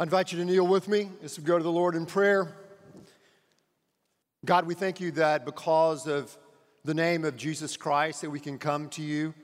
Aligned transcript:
I 0.00 0.04
invite 0.04 0.30
you 0.30 0.38
to 0.38 0.44
kneel 0.44 0.64
with 0.64 0.86
me 0.86 1.08
as 1.24 1.36
we 1.36 1.44
go 1.44 1.58
to 1.58 1.64
the 1.64 1.72
Lord 1.72 1.96
in 1.96 2.06
prayer. 2.06 2.54
God, 4.44 4.64
we 4.64 4.74
thank 4.74 5.00
you 5.00 5.10
that 5.12 5.44
because 5.44 6.06
of 6.06 6.38
the 6.84 6.94
name 6.94 7.24
of 7.24 7.36
Jesus 7.36 7.76
Christ 7.76 8.20
that 8.20 8.30
we 8.30 8.38
can 8.38 8.58
come 8.58 8.90
to 8.90 9.02
you 9.02 9.34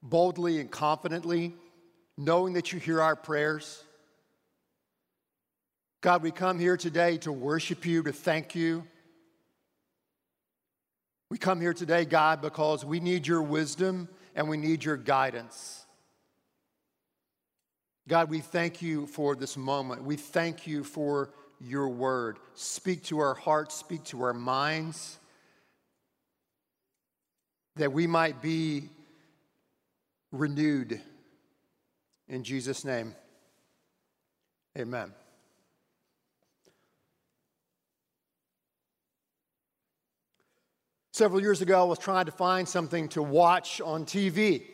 boldly 0.00 0.60
and 0.60 0.70
confidently, 0.70 1.56
knowing 2.16 2.52
that 2.52 2.72
you 2.72 2.78
hear 2.78 3.02
our 3.02 3.16
prayers. 3.16 3.82
God, 6.00 6.22
we 6.22 6.30
come 6.30 6.60
here 6.60 6.76
today 6.76 7.18
to 7.18 7.32
worship 7.32 7.84
you, 7.84 8.04
to 8.04 8.12
thank 8.12 8.54
you. 8.54 8.84
We 11.28 11.38
come 11.38 11.60
here 11.60 11.74
today, 11.74 12.04
God, 12.04 12.40
because 12.40 12.84
we 12.84 13.00
need 13.00 13.26
your 13.26 13.42
wisdom 13.42 14.08
and 14.36 14.48
we 14.48 14.58
need 14.58 14.84
your 14.84 14.96
guidance. 14.96 15.81
God, 18.08 18.30
we 18.30 18.40
thank 18.40 18.82
you 18.82 19.06
for 19.06 19.36
this 19.36 19.56
moment. 19.56 20.02
We 20.02 20.16
thank 20.16 20.66
you 20.66 20.82
for 20.82 21.30
your 21.60 21.88
word. 21.88 22.38
Speak 22.54 23.04
to 23.04 23.20
our 23.20 23.34
hearts, 23.34 23.76
speak 23.76 24.02
to 24.04 24.22
our 24.22 24.32
minds, 24.32 25.18
that 27.76 27.92
we 27.92 28.08
might 28.08 28.42
be 28.42 28.88
renewed. 30.32 31.00
In 32.28 32.42
Jesus' 32.42 32.84
name, 32.84 33.14
amen. 34.76 35.12
Several 41.12 41.40
years 41.40 41.60
ago, 41.60 41.80
I 41.80 41.84
was 41.84 41.98
trying 41.98 42.24
to 42.24 42.32
find 42.32 42.66
something 42.66 43.08
to 43.10 43.22
watch 43.22 43.80
on 43.80 44.04
TV 44.04 44.71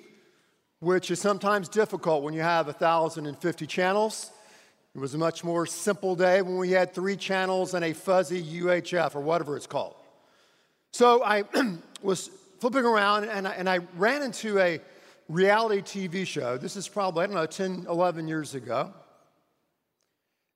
which 0.81 1.11
is 1.11 1.21
sometimes 1.21 1.69
difficult 1.69 2.23
when 2.23 2.35
you 2.35 2.41
have 2.41 2.67
1,050 2.67 3.67
channels. 3.67 4.31
It 4.95 4.99
was 4.99 5.15
a 5.15 5.19
much 5.19 5.45
more 5.45 5.67
simple 5.67 6.15
day 6.17 6.43
when 6.43 6.57
we 6.57 6.71
had 6.71 6.95
three 6.95 7.17
channels 7.17 7.75
and 7.75 7.85
a 7.85 7.93
fuzzy 7.93 8.43
UHF 8.43 9.15
or 9.15 9.21
whatever 9.21 9.57
it's 9.57 9.67
called. 9.67 9.97
So 10.93 11.23
I 11.23 11.45
was 12.03 12.31
flipping 12.61 12.85
around 12.85 13.25
and 13.25 13.47
I, 13.47 13.53
and 13.53 13.69
I 13.69 13.79
ran 13.97 14.23
into 14.23 14.59
a 14.59 14.81
reality 15.29 15.83
TV 15.83 16.27
show. 16.27 16.57
This 16.57 16.77
is 16.77 16.89
probably, 16.89 17.25
I 17.25 17.27
don't 17.27 17.37
know, 17.37 17.47
10, 17.47 17.87
11 17.89 18.29
years 18.29 18.55
ago. 18.55 18.93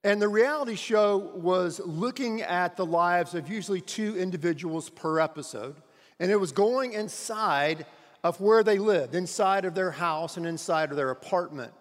And 0.05 0.21
the 0.21 0.29
reality 0.29 0.75
show 0.75 1.19
was 1.37 1.81
looking 1.85 2.43
at 2.43 2.77
the 2.77 2.87
lives 2.87 3.35
of 3.35 3.49
usually 3.49 3.81
two 3.81 4.17
individuals 4.19 4.89
per 4.89 5.21
episode. 5.21 5.77
And 6.19 6.31
it 6.31 6.41
was 6.41 6.51
going 6.51 6.95
inside 6.95 7.87
of 8.25 8.41
where 8.41 8.63
they 8.63 8.79
lived, 8.79 9.15
inside 9.15 9.65
of 9.65 9.75
their 9.75 9.91
house 9.91 10.37
and 10.37 10.47
inside 10.47 10.91
of 10.91 10.97
their 10.97 11.11
apartment. 11.11 11.73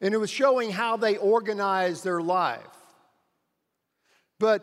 And 0.00 0.14
it 0.14 0.18
was 0.18 0.30
showing 0.30 0.70
how 0.70 0.96
they 0.96 1.16
organized 1.16 2.02
their 2.02 2.20
life. 2.20 2.60
But 4.40 4.62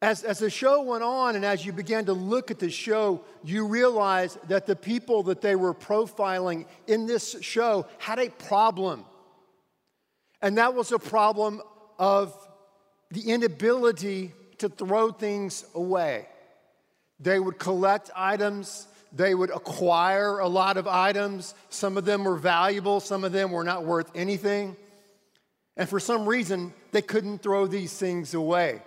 as, 0.00 0.22
as 0.22 0.38
the 0.38 0.50
show 0.50 0.82
went 0.82 1.02
on 1.02 1.34
and 1.34 1.44
as 1.44 1.66
you 1.66 1.72
began 1.72 2.04
to 2.04 2.12
look 2.12 2.50
at 2.50 2.58
the 2.58 2.70
show, 2.70 3.24
you 3.42 3.66
realized 3.66 4.38
that 4.48 4.66
the 4.66 4.76
people 4.76 5.24
that 5.24 5.40
they 5.40 5.56
were 5.56 5.74
profiling 5.74 6.66
in 6.86 7.06
this 7.06 7.36
show 7.40 7.86
had 7.98 8.18
a 8.18 8.28
problem. 8.28 9.04
And 10.40 10.58
that 10.58 10.74
was 10.74 10.92
a 10.92 10.98
problem 10.98 11.62
of 11.98 12.36
the 13.10 13.30
inability 13.32 14.32
to 14.58 14.68
throw 14.68 15.10
things 15.10 15.64
away. 15.74 16.28
They 17.18 17.40
would 17.40 17.58
collect 17.58 18.10
items 18.14 18.86
they 19.14 19.34
would 19.34 19.50
acquire 19.50 20.38
a 20.38 20.48
lot 20.48 20.76
of 20.76 20.88
items. 20.88 21.54
Some 21.70 21.96
of 21.96 22.04
them 22.04 22.24
were 22.24 22.36
valuable, 22.36 23.00
some 23.00 23.24
of 23.24 23.32
them 23.32 23.52
were 23.52 23.64
not 23.64 23.84
worth 23.84 24.10
anything. 24.14 24.76
And 25.76 25.88
for 25.88 26.00
some 26.00 26.26
reason, 26.26 26.72
they 26.92 27.02
couldn't 27.02 27.38
throw 27.42 27.66
these 27.66 27.96
things 27.96 28.34
away. 28.34 28.82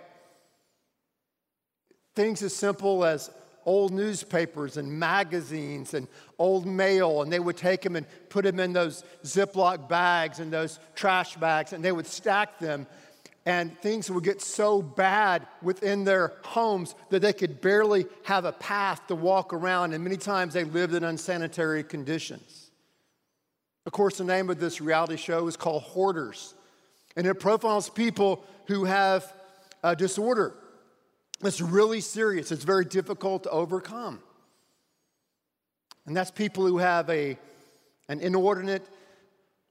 Things 2.14 2.42
as 2.42 2.54
simple 2.54 3.04
as 3.04 3.30
old 3.64 3.92
newspapers 3.92 4.78
and 4.78 4.90
magazines 4.90 5.92
and 5.92 6.08
old 6.38 6.66
mail, 6.66 7.22
and 7.22 7.30
they 7.30 7.38
would 7.38 7.56
take 7.56 7.82
them 7.82 7.96
and 7.96 8.06
put 8.30 8.44
them 8.44 8.58
in 8.60 8.72
those 8.72 9.04
Ziploc 9.24 9.88
bags 9.88 10.40
and 10.40 10.50
those 10.50 10.78
trash 10.94 11.36
bags, 11.36 11.72
and 11.72 11.84
they 11.84 11.92
would 11.92 12.06
stack 12.06 12.58
them 12.58 12.86
and 13.48 13.80
things 13.80 14.10
would 14.10 14.24
get 14.24 14.42
so 14.42 14.82
bad 14.82 15.46
within 15.62 16.04
their 16.04 16.34
homes 16.44 16.94
that 17.08 17.20
they 17.20 17.32
could 17.32 17.62
barely 17.62 18.04
have 18.24 18.44
a 18.44 18.52
path 18.52 19.06
to 19.06 19.14
walk 19.14 19.54
around, 19.54 19.94
and 19.94 20.04
many 20.04 20.18
times 20.18 20.52
they 20.52 20.64
lived 20.64 20.92
in 20.92 21.02
unsanitary 21.02 21.82
conditions. 21.82 22.70
Of 23.86 23.92
course, 23.92 24.18
the 24.18 24.24
name 24.24 24.50
of 24.50 24.60
this 24.60 24.82
reality 24.82 25.16
show 25.16 25.48
is 25.48 25.56
called 25.56 25.82
Hoarders, 25.84 26.52
and 27.16 27.26
it 27.26 27.40
profiles 27.40 27.88
people 27.88 28.44
who 28.66 28.84
have 28.84 29.32
a 29.82 29.96
disorder. 29.96 30.52
It's 31.42 31.62
really 31.62 32.02
serious, 32.02 32.52
it's 32.52 32.64
very 32.64 32.84
difficult 32.84 33.44
to 33.44 33.50
overcome. 33.50 34.20
And 36.04 36.14
that's 36.14 36.30
people 36.30 36.66
who 36.66 36.76
have 36.76 37.08
a, 37.08 37.38
an 38.10 38.20
inordinate 38.20 38.86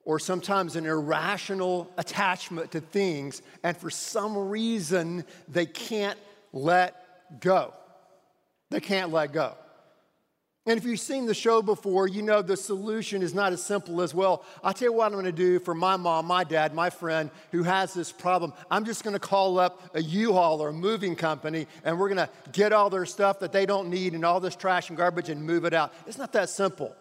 or 0.07 0.19
sometimes 0.19 0.77
an 0.77 0.85
irrational 0.85 1.91
attachment 1.97 2.71
to 2.71 2.79
things, 2.79 3.41
and 3.61 3.75
for 3.75 3.89
some 3.89 4.37
reason 4.37 5.25
they 5.49 5.65
can't 5.65 6.17
let 6.53 7.41
go. 7.41 7.73
They 8.69 8.79
can't 8.79 9.11
let 9.11 9.33
go. 9.33 9.53
And 10.65 10.77
if 10.77 10.85
you've 10.85 11.01
seen 11.01 11.25
the 11.25 11.33
show 11.33 11.61
before, 11.61 12.07
you 12.07 12.21
know 12.21 12.41
the 12.41 12.55
solution 12.55 13.21
is 13.21 13.33
not 13.33 13.51
as 13.51 13.61
simple 13.61 14.01
as, 14.01 14.13
well, 14.13 14.45
I'll 14.63 14.73
tell 14.73 14.87
you 14.87 14.93
what 14.93 15.07
I'm 15.07 15.13
gonna 15.17 15.33
do 15.33 15.59
for 15.59 15.75
my 15.75 15.97
mom, 15.97 16.25
my 16.25 16.45
dad, 16.45 16.73
my 16.73 16.89
friend 16.89 17.29
who 17.51 17.63
has 17.63 17.93
this 17.93 18.09
problem. 18.09 18.53
I'm 18.71 18.85
just 18.85 19.03
gonna 19.03 19.19
call 19.19 19.59
up 19.59 19.93
a 19.93 20.01
U-Haul 20.01 20.61
or 20.61 20.69
a 20.69 20.73
moving 20.73 21.17
company 21.17 21.67
and 21.83 21.99
we're 21.99 22.09
gonna 22.09 22.29
get 22.53 22.71
all 22.71 22.89
their 22.89 23.05
stuff 23.05 23.39
that 23.39 23.51
they 23.51 23.65
don't 23.65 23.89
need 23.89 24.13
and 24.13 24.23
all 24.23 24.39
this 24.39 24.55
trash 24.55 24.87
and 24.87 24.97
garbage 24.97 25.27
and 25.27 25.43
move 25.43 25.65
it 25.65 25.73
out. 25.73 25.93
It's 26.05 26.17
not 26.17 26.31
that 26.31 26.49
simple. 26.49 26.95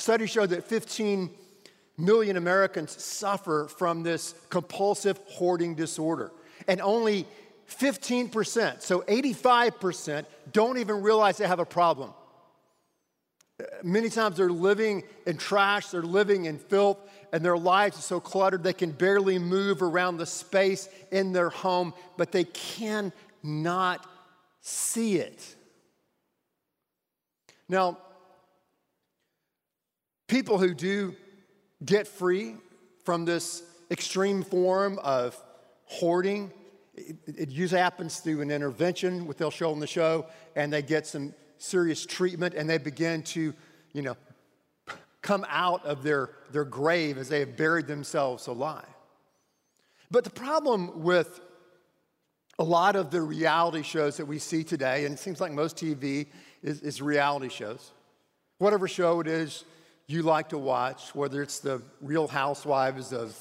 Studies 0.00 0.30
show 0.30 0.46
that 0.46 0.64
15 0.64 1.28
million 1.98 2.38
Americans 2.38 2.90
suffer 3.02 3.68
from 3.68 4.02
this 4.02 4.34
compulsive 4.48 5.20
hoarding 5.26 5.74
disorder, 5.74 6.32
and 6.66 6.80
only 6.80 7.26
15%, 7.68 8.80
so 8.80 9.00
85%, 9.02 10.24
don't 10.52 10.78
even 10.78 11.02
realize 11.02 11.36
they 11.36 11.46
have 11.46 11.60
a 11.60 11.66
problem. 11.66 12.14
Many 13.82 14.08
times 14.08 14.38
they're 14.38 14.50
living 14.50 15.02
in 15.26 15.36
trash, 15.36 15.88
they're 15.88 16.00
living 16.00 16.46
in 16.46 16.56
filth, 16.56 16.96
and 17.30 17.44
their 17.44 17.58
lives 17.58 17.98
are 17.98 18.02
so 18.02 18.20
cluttered 18.20 18.62
they 18.62 18.72
can 18.72 18.92
barely 18.92 19.38
move 19.38 19.82
around 19.82 20.16
the 20.16 20.24
space 20.24 20.88
in 21.12 21.34
their 21.34 21.50
home, 21.50 21.92
but 22.16 22.32
they 22.32 22.44
cannot 22.44 24.06
see 24.62 25.16
it. 25.16 25.56
Now, 27.68 27.98
people 30.30 30.58
who 30.58 30.72
do 30.72 31.14
get 31.84 32.06
free 32.06 32.54
from 33.04 33.24
this 33.24 33.64
extreme 33.90 34.44
form 34.44 34.98
of 35.02 35.36
hoarding, 35.86 36.52
it, 36.94 37.16
it, 37.26 37.48
usually 37.50 37.80
happens 37.80 38.20
through 38.20 38.40
an 38.40 38.50
intervention, 38.50 39.26
what 39.26 39.36
they'll 39.38 39.50
show 39.50 39.72
on 39.72 39.80
the 39.80 39.88
show, 39.88 40.26
and 40.54 40.72
they 40.72 40.82
get 40.82 41.04
some 41.04 41.34
serious 41.58 42.06
treatment 42.06 42.54
and 42.54 42.70
they 42.70 42.78
begin 42.78 43.22
to, 43.24 43.52
you 43.92 44.02
know, 44.02 44.16
come 45.20 45.44
out 45.48 45.84
of 45.84 46.04
their, 46.04 46.30
their 46.52 46.64
grave 46.64 47.18
as 47.18 47.28
they 47.28 47.40
have 47.40 47.56
buried 47.56 47.88
themselves 47.88 48.46
alive. 48.46 48.86
But 50.12 50.22
the 50.22 50.30
problem 50.30 51.02
with 51.02 51.40
a 52.60 52.64
lot 52.64 52.94
of 52.94 53.10
the 53.10 53.20
reality 53.20 53.82
shows 53.82 54.16
that 54.18 54.26
we 54.26 54.38
see 54.38 54.62
today, 54.62 55.06
and 55.06 55.14
it 55.14 55.18
seems 55.18 55.40
like 55.40 55.50
most 55.50 55.76
TV 55.76 56.28
is, 56.62 56.82
is 56.82 57.02
reality 57.02 57.48
shows, 57.48 57.90
whatever 58.58 58.86
show 58.86 59.18
it 59.18 59.26
is, 59.26 59.64
you 60.10 60.22
like 60.22 60.48
to 60.48 60.58
watch, 60.58 61.14
whether 61.14 61.40
it's 61.40 61.60
the 61.60 61.80
Real 62.00 62.26
Housewives 62.26 63.12
of 63.12 63.36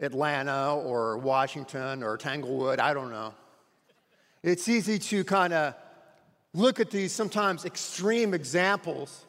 Atlanta 0.00 0.74
or 0.74 1.18
Washington 1.18 2.02
or 2.02 2.16
Tanglewood, 2.16 2.80
I 2.80 2.94
don't 2.94 3.10
know. 3.10 3.32
It's 4.42 4.68
easy 4.68 4.98
to 4.98 5.24
kind 5.24 5.52
of 5.52 5.74
look 6.52 6.80
at 6.80 6.90
these 6.90 7.12
sometimes 7.12 7.64
extreme 7.64 8.34
examples 8.34 9.24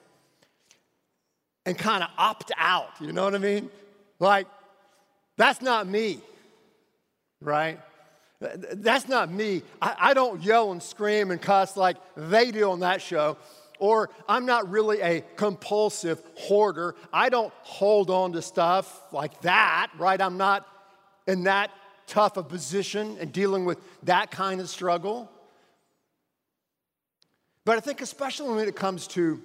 and 1.65 1.77
kind 1.77 2.03
of 2.03 2.09
opt 2.17 2.51
out, 2.57 2.89
you 3.00 3.12
know 3.12 3.23
what 3.23 3.35
I 3.35 3.39
mean? 3.39 3.69
Like, 4.19 4.47
that's 5.38 5.62
not 5.62 5.88
me, 5.88 6.19
right? 7.41 7.79
That's 8.39 9.07
not 9.07 9.31
me. 9.31 9.63
I, 9.81 9.95
I 10.00 10.13
don't 10.13 10.41
yell 10.44 10.71
and 10.71 10.81
scream 10.81 11.31
and 11.31 11.41
cuss 11.41 11.77
like 11.77 11.97
they 12.15 12.51
do 12.51 12.71
on 12.71 12.81
that 12.81 13.01
show. 13.01 13.38
Or 13.80 14.10
I'm 14.27 14.45
not 14.45 14.69
really 14.69 15.01
a 15.01 15.24
compulsive 15.36 16.22
hoarder. 16.36 16.95
I 17.12 17.30
don't 17.30 17.54
hold 17.62 18.10
on 18.10 18.33
to 18.33 18.42
stuff 18.42 19.01
like 19.12 19.42
that, 19.42 19.92
right? 19.98 20.19
I'm 20.19 20.38
not 20.38 20.68
in 21.27 21.44
that 21.44 21.72
tough 22.07 22.38
a 22.38 22.44
position 22.44 23.18
and 23.19 23.31
dealing 23.31 23.66
with 23.66 23.80
that 24.04 24.31
kind 24.31 24.62
of 24.62 24.69
struggle. 24.69 25.30
But 27.66 27.77
I 27.77 27.81
think, 27.81 28.01
especially 28.01 28.56
when 28.56 28.68
it 28.68 28.75
comes 28.75 29.07
to 29.07 29.42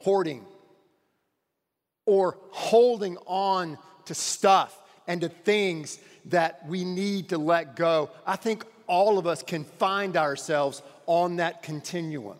hoarding 0.00 0.44
or 2.04 2.36
holding 2.50 3.16
on 3.26 3.78
to 4.06 4.14
stuff 4.14 4.76
and 5.06 5.20
to 5.20 5.28
things 5.28 5.98
that 6.26 6.66
we 6.66 6.84
need 6.84 7.28
to 7.30 7.38
let 7.38 7.76
go. 7.76 8.10
I 8.26 8.36
think 8.36 8.64
all 8.86 9.18
of 9.18 9.26
us 9.26 9.42
can 9.42 9.64
find 9.64 10.16
ourselves 10.16 10.82
on 11.06 11.36
that 11.36 11.62
continuum. 11.62 12.36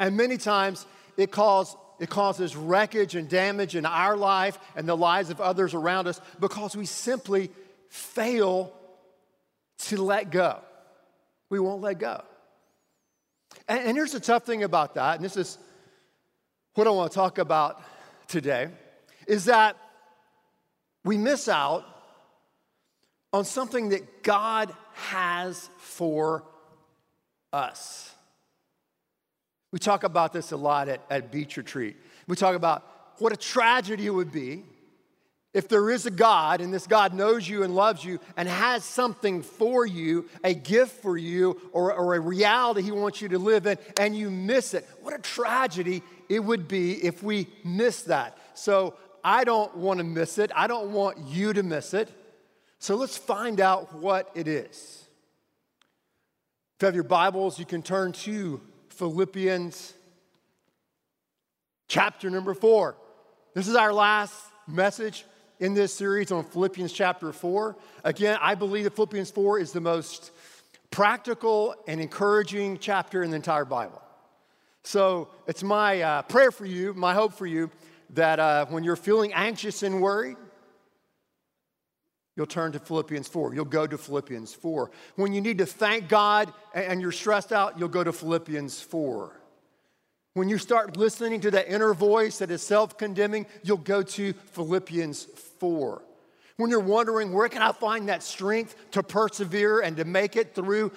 And 0.00 0.16
many 0.16 0.36
times 0.36 0.86
it, 1.16 1.30
cause, 1.30 1.76
it 2.00 2.10
causes 2.10 2.56
wreckage 2.56 3.14
and 3.14 3.28
damage 3.28 3.76
in 3.76 3.86
our 3.86 4.16
life 4.16 4.58
and 4.76 4.88
the 4.88 4.96
lives 4.96 5.30
of 5.30 5.40
others 5.40 5.74
around 5.74 6.08
us 6.08 6.20
because 6.40 6.76
we 6.76 6.86
simply 6.86 7.50
fail 7.88 8.72
to 9.78 10.02
let 10.02 10.30
go. 10.30 10.60
We 11.50 11.60
won't 11.60 11.82
let 11.82 11.98
go. 11.98 12.22
And, 13.68 13.80
and 13.80 13.96
here's 13.96 14.12
the 14.12 14.20
tough 14.20 14.44
thing 14.44 14.64
about 14.64 14.94
that, 14.94 15.16
and 15.16 15.24
this 15.24 15.36
is 15.36 15.58
what 16.74 16.86
I 16.86 16.90
want 16.90 17.12
to 17.12 17.14
talk 17.14 17.38
about 17.38 17.80
today, 18.26 18.68
is 19.28 19.44
that 19.44 19.76
we 21.04 21.16
miss 21.16 21.48
out 21.48 21.84
on 23.32 23.44
something 23.44 23.90
that 23.90 24.22
God 24.22 24.74
has 24.94 25.68
for 25.78 26.44
us. 27.52 28.13
We 29.74 29.80
talk 29.80 30.04
about 30.04 30.32
this 30.32 30.52
a 30.52 30.56
lot 30.56 30.88
at, 30.88 31.00
at 31.10 31.32
Beach 31.32 31.56
Retreat. 31.56 31.96
We 32.28 32.36
talk 32.36 32.54
about 32.54 32.84
what 33.18 33.32
a 33.32 33.36
tragedy 33.36 34.06
it 34.06 34.10
would 34.10 34.30
be 34.30 34.62
if 35.52 35.66
there 35.66 35.90
is 35.90 36.06
a 36.06 36.12
God 36.12 36.60
and 36.60 36.72
this 36.72 36.86
God 36.86 37.12
knows 37.12 37.48
you 37.48 37.64
and 37.64 37.74
loves 37.74 38.04
you 38.04 38.20
and 38.36 38.48
has 38.48 38.84
something 38.84 39.42
for 39.42 39.84
you, 39.84 40.28
a 40.44 40.54
gift 40.54 41.02
for 41.02 41.18
you, 41.18 41.60
or, 41.72 41.92
or 41.92 42.14
a 42.14 42.20
reality 42.20 42.82
He 42.82 42.92
wants 42.92 43.20
you 43.20 43.30
to 43.30 43.38
live 43.40 43.66
in, 43.66 43.76
and 43.98 44.16
you 44.16 44.30
miss 44.30 44.74
it. 44.74 44.88
What 45.02 45.12
a 45.12 45.18
tragedy 45.18 46.04
it 46.28 46.38
would 46.38 46.68
be 46.68 46.92
if 47.04 47.24
we 47.24 47.48
miss 47.64 48.02
that. 48.02 48.38
So 48.54 48.94
I 49.24 49.42
don't 49.42 49.76
want 49.76 49.98
to 49.98 50.04
miss 50.04 50.38
it. 50.38 50.52
I 50.54 50.68
don't 50.68 50.92
want 50.92 51.18
you 51.18 51.52
to 51.52 51.64
miss 51.64 51.94
it. 51.94 52.08
So 52.78 52.94
let's 52.94 53.18
find 53.18 53.60
out 53.60 53.92
what 53.92 54.30
it 54.36 54.46
is. 54.46 55.04
If 56.76 56.82
you 56.82 56.86
have 56.86 56.94
your 56.94 57.02
Bibles, 57.02 57.58
you 57.58 57.64
can 57.64 57.82
turn 57.82 58.12
to 58.12 58.60
Philippians 58.94 59.92
chapter 61.88 62.30
number 62.30 62.54
four. 62.54 62.96
This 63.52 63.66
is 63.66 63.74
our 63.74 63.92
last 63.92 64.34
message 64.68 65.24
in 65.58 65.74
this 65.74 65.92
series 65.92 66.30
on 66.30 66.44
Philippians 66.44 66.92
chapter 66.92 67.32
four. 67.32 67.76
Again, 68.04 68.38
I 68.40 68.54
believe 68.54 68.84
that 68.84 68.94
Philippians 68.94 69.30
four 69.30 69.58
is 69.58 69.72
the 69.72 69.80
most 69.80 70.30
practical 70.90 71.74
and 71.88 72.00
encouraging 72.00 72.78
chapter 72.78 73.24
in 73.24 73.30
the 73.30 73.36
entire 73.36 73.64
Bible. 73.64 74.00
So 74.84 75.28
it's 75.48 75.64
my 75.64 76.00
uh, 76.00 76.22
prayer 76.22 76.52
for 76.52 76.66
you, 76.66 76.94
my 76.94 77.14
hope 77.14 77.32
for 77.32 77.46
you, 77.46 77.70
that 78.10 78.38
uh, 78.38 78.66
when 78.66 78.84
you're 78.84 78.94
feeling 78.96 79.32
anxious 79.32 79.82
and 79.82 80.00
worried, 80.00 80.36
You'll 82.36 82.46
turn 82.46 82.72
to 82.72 82.80
Philippians 82.80 83.28
4. 83.28 83.54
You'll 83.54 83.64
go 83.64 83.86
to 83.86 83.96
Philippians 83.96 84.54
4. 84.54 84.90
When 85.16 85.32
you 85.32 85.40
need 85.40 85.58
to 85.58 85.66
thank 85.66 86.08
God 86.08 86.52
and 86.74 87.00
you're 87.00 87.12
stressed 87.12 87.52
out, 87.52 87.78
you'll 87.78 87.88
go 87.88 88.02
to 88.02 88.12
Philippians 88.12 88.80
4. 88.80 89.40
When 90.34 90.48
you 90.48 90.58
start 90.58 90.96
listening 90.96 91.40
to 91.42 91.52
that 91.52 91.68
inner 91.68 91.94
voice 91.94 92.38
that 92.38 92.50
is 92.50 92.60
self 92.60 92.98
condemning, 92.98 93.46
you'll 93.62 93.76
go 93.76 94.02
to 94.02 94.32
Philippians 94.32 95.24
4. 95.60 96.02
When 96.56 96.70
you're 96.70 96.80
wondering, 96.80 97.32
where 97.32 97.48
can 97.48 97.62
I 97.62 97.70
find 97.70 98.08
that 98.08 98.22
strength 98.22 98.74
to 98.92 99.02
persevere 99.02 99.80
and 99.80 99.96
to 99.96 100.04
make 100.04 100.34
it 100.34 100.54
through, 100.54 100.90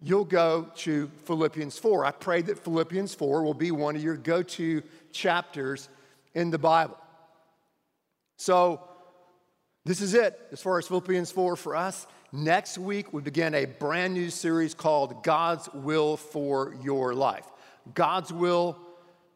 you'll 0.00 0.24
go 0.24 0.68
to 0.78 1.08
Philippians 1.24 1.78
4. 1.78 2.04
I 2.04 2.10
pray 2.10 2.42
that 2.42 2.58
Philippians 2.58 3.14
4 3.14 3.44
will 3.44 3.54
be 3.54 3.70
one 3.70 3.94
of 3.94 4.02
your 4.02 4.16
go 4.16 4.42
to 4.42 4.82
chapters 5.12 5.88
in 6.34 6.50
the 6.50 6.58
Bible. 6.58 6.98
So, 8.36 8.80
this 9.84 10.00
is 10.00 10.14
it 10.14 10.38
as 10.52 10.62
far 10.62 10.78
as 10.78 10.86
Philippians 10.86 11.32
4 11.32 11.56
for 11.56 11.74
us. 11.74 12.06
Next 12.30 12.78
week, 12.78 13.12
we 13.12 13.20
begin 13.20 13.54
a 13.54 13.64
brand 13.64 14.14
new 14.14 14.30
series 14.30 14.74
called 14.74 15.24
God's 15.24 15.68
Will 15.74 16.16
for 16.16 16.76
Your 16.82 17.14
Life. 17.14 17.46
God's 17.94 18.32
Will 18.32 18.78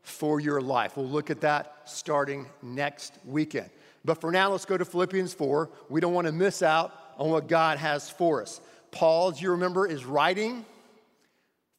for 0.03 0.39
Your 0.39 0.61
Life. 0.61 0.97
We'll 0.97 1.09
look 1.09 1.31
at 1.31 1.41
that 1.41 1.83
starting 1.85 2.47
next 2.63 3.19
weekend. 3.25 3.71
But 4.05 4.21
for 4.21 4.31
now, 4.31 4.53
let's 4.53 4.65
go 4.65 4.79
to 4.79 4.85
Philippians 4.85 5.35
4. 5.35 5.69
We 5.89 6.01
don't 6.01 6.15
want 6.15 6.29
to 6.29 6.33
miss 6.33 6.63
out 6.63 6.95
on 7.19 7.29
what 7.31 7.49
God 7.49 7.79
has 7.79 8.09
for 8.09 8.41
us. 8.41 8.61
Paul, 8.93 9.31
as 9.31 9.43
you 9.43 9.51
remember, 9.51 9.85
is 9.87 10.05
writing 10.05 10.65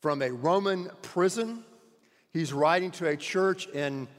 from 0.01 0.21
a 0.21 0.29
Roman 0.29 0.89
prison. 1.01 1.63
He's 2.33 2.51
writing 2.51 2.91
to 2.91 3.07
a 3.07 3.15
church 3.15 3.67
in 3.67 4.09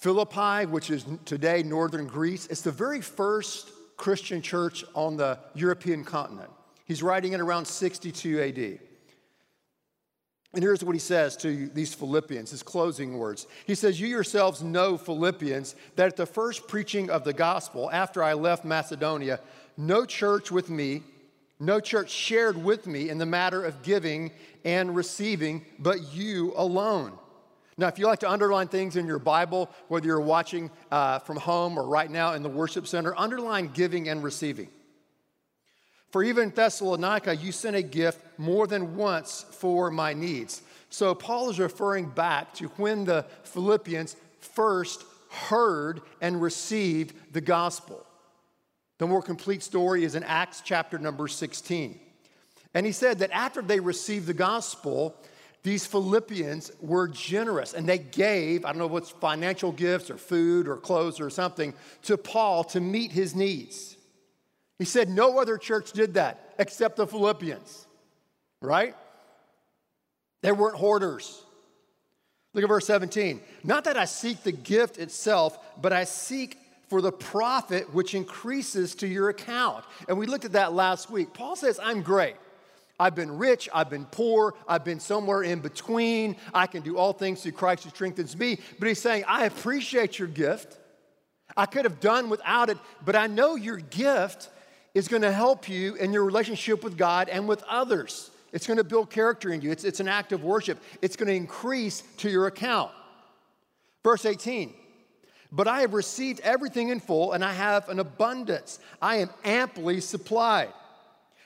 Philippi, 0.00 0.64
which 0.64 0.90
is 0.90 1.04
today 1.26 1.62
northern 1.62 2.06
Greece, 2.06 2.46
it's 2.46 2.62
the 2.62 2.72
very 2.72 3.02
first 3.02 3.70
Christian 3.98 4.40
church 4.40 4.82
on 4.94 5.18
the 5.18 5.38
European 5.54 6.04
continent. 6.04 6.50
He's 6.86 7.02
writing 7.02 7.34
in 7.34 7.40
around 7.40 7.66
62 7.66 8.40
AD. 8.40 8.80
And 10.52 10.64
here's 10.64 10.82
what 10.82 10.94
he 10.94 10.98
says 10.98 11.36
to 11.38 11.68
these 11.68 11.92
Philippians, 11.92 12.50
his 12.50 12.62
closing 12.62 13.18
words. 13.18 13.46
He 13.66 13.74
says, 13.74 14.00
You 14.00 14.08
yourselves 14.08 14.62
know, 14.62 14.96
Philippians, 14.96 15.76
that 15.96 16.08
at 16.08 16.16
the 16.16 16.26
first 16.26 16.66
preaching 16.66 17.10
of 17.10 17.22
the 17.22 17.34
gospel 17.34 17.90
after 17.92 18.22
I 18.22 18.32
left 18.32 18.64
Macedonia, 18.64 19.38
no 19.76 20.06
church 20.06 20.50
with 20.50 20.70
me, 20.70 21.02
no 21.60 21.78
church 21.78 22.10
shared 22.10 22.56
with 22.56 22.86
me 22.86 23.10
in 23.10 23.18
the 23.18 23.26
matter 23.26 23.62
of 23.62 23.82
giving 23.82 24.32
and 24.64 24.96
receiving, 24.96 25.64
but 25.78 26.14
you 26.14 26.54
alone. 26.56 27.12
Now, 27.80 27.88
if 27.88 27.98
you 27.98 28.06
like 28.06 28.18
to 28.18 28.30
underline 28.30 28.68
things 28.68 28.96
in 28.96 29.06
your 29.06 29.18
Bible, 29.18 29.70
whether 29.88 30.06
you're 30.06 30.20
watching 30.20 30.70
uh, 30.92 31.18
from 31.20 31.38
home 31.38 31.78
or 31.78 31.84
right 31.84 32.10
now 32.10 32.34
in 32.34 32.42
the 32.42 32.48
worship 32.50 32.86
center, 32.86 33.18
underline 33.18 33.68
giving 33.68 34.10
and 34.10 34.22
receiving. 34.22 34.68
For 36.10 36.22
even 36.22 36.50
Thessalonica, 36.50 37.34
you 37.34 37.52
sent 37.52 37.76
a 37.76 37.82
gift 37.82 38.20
more 38.36 38.66
than 38.66 38.96
once 38.96 39.46
for 39.52 39.90
my 39.90 40.12
needs. 40.12 40.60
So 40.90 41.14
Paul 41.14 41.48
is 41.48 41.58
referring 41.58 42.10
back 42.10 42.52
to 42.56 42.66
when 42.76 43.06
the 43.06 43.24
Philippians 43.44 44.14
first 44.40 45.02
heard 45.30 46.02
and 46.20 46.42
received 46.42 47.32
the 47.32 47.40
gospel. 47.40 48.04
The 48.98 49.06
more 49.06 49.22
complete 49.22 49.62
story 49.62 50.04
is 50.04 50.16
in 50.16 50.22
Acts 50.24 50.60
chapter 50.62 50.98
number 50.98 51.28
16. 51.28 51.98
And 52.74 52.84
he 52.84 52.92
said 52.92 53.20
that 53.20 53.30
after 53.30 53.62
they 53.62 53.80
received 53.80 54.26
the 54.26 54.34
gospel, 54.34 55.16
these 55.62 55.86
Philippians 55.86 56.72
were 56.80 57.06
generous 57.08 57.74
and 57.74 57.86
they 57.86 57.98
gave, 57.98 58.64
I 58.64 58.70
don't 58.70 58.78
know 58.78 58.86
what's 58.86 59.10
financial 59.10 59.72
gifts 59.72 60.10
or 60.10 60.16
food 60.16 60.66
or 60.66 60.76
clothes 60.76 61.20
or 61.20 61.28
something, 61.28 61.74
to 62.04 62.16
Paul 62.16 62.64
to 62.64 62.80
meet 62.80 63.12
his 63.12 63.34
needs. 63.34 63.96
He 64.78 64.86
said 64.86 65.10
no 65.10 65.38
other 65.38 65.58
church 65.58 65.92
did 65.92 66.14
that 66.14 66.54
except 66.58 66.96
the 66.96 67.06
Philippians, 67.06 67.86
right? 68.62 68.94
They 70.42 70.52
weren't 70.52 70.76
hoarders. 70.76 71.44
Look 72.54 72.64
at 72.64 72.68
verse 72.68 72.86
17. 72.86 73.40
Not 73.62 73.84
that 73.84 73.98
I 73.98 74.06
seek 74.06 74.42
the 74.42 74.52
gift 74.52 74.98
itself, 74.98 75.58
but 75.80 75.92
I 75.92 76.04
seek 76.04 76.56
for 76.88 77.02
the 77.02 77.12
profit 77.12 77.94
which 77.94 78.14
increases 78.14 78.94
to 78.96 79.06
your 79.06 79.28
account. 79.28 79.84
And 80.08 80.18
we 80.18 80.26
looked 80.26 80.46
at 80.46 80.52
that 80.52 80.72
last 80.72 81.10
week. 81.10 81.34
Paul 81.34 81.54
says, 81.54 81.78
I'm 81.80 82.02
great. 82.02 82.34
I've 83.00 83.14
been 83.14 83.38
rich, 83.38 83.66
I've 83.72 83.88
been 83.88 84.04
poor, 84.04 84.54
I've 84.68 84.84
been 84.84 85.00
somewhere 85.00 85.42
in 85.42 85.60
between. 85.60 86.36
I 86.52 86.66
can 86.66 86.82
do 86.82 86.98
all 86.98 87.14
things 87.14 87.42
through 87.42 87.52
Christ 87.52 87.84
who 87.84 87.90
strengthens 87.90 88.36
me. 88.36 88.58
But 88.78 88.88
he's 88.88 89.00
saying, 89.00 89.24
I 89.26 89.46
appreciate 89.46 90.18
your 90.18 90.28
gift. 90.28 90.78
I 91.56 91.64
could 91.64 91.86
have 91.86 91.98
done 91.98 92.28
without 92.28 92.68
it, 92.68 92.76
but 93.02 93.16
I 93.16 93.26
know 93.26 93.56
your 93.56 93.78
gift 93.78 94.50
is 94.92 95.08
going 95.08 95.22
to 95.22 95.32
help 95.32 95.66
you 95.66 95.94
in 95.94 96.12
your 96.12 96.24
relationship 96.24 96.84
with 96.84 96.98
God 96.98 97.30
and 97.30 97.48
with 97.48 97.62
others. 97.62 98.30
It's 98.52 98.66
going 98.66 98.76
to 98.76 98.84
build 98.84 99.08
character 99.08 99.50
in 99.50 99.62
you. 99.62 99.70
It's, 99.70 99.84
it's 99.84 100.00
an 100.00 100.08
act 100.08 100.32
of 100.32 100.44
worship. 100.44 100.78
It's 101.00 101.16
going 101.16 101.28
to 101.28 101.34
increase 101.34 102.02
to 102.18 102.28
your 102.28 102.48
account. 102.48 102.90
Verse 104.04 104.26
18 104.26 104.74
But 105.50 105.68
I 105.68 105.80
have 105.80 105.94
received 105.94 106.40
everything 106.40 106.90
in 106.90 107.00
full, 107.00 107.32
and 107.32 107.42
I 107.42 107.54
have 107.54 107.88
an 107.88 107.98
abundance. 107.98 108.78
I 109.00 109.16
am 109.16 109.30
amply 109.42 110.00
supplied 110.02 110.72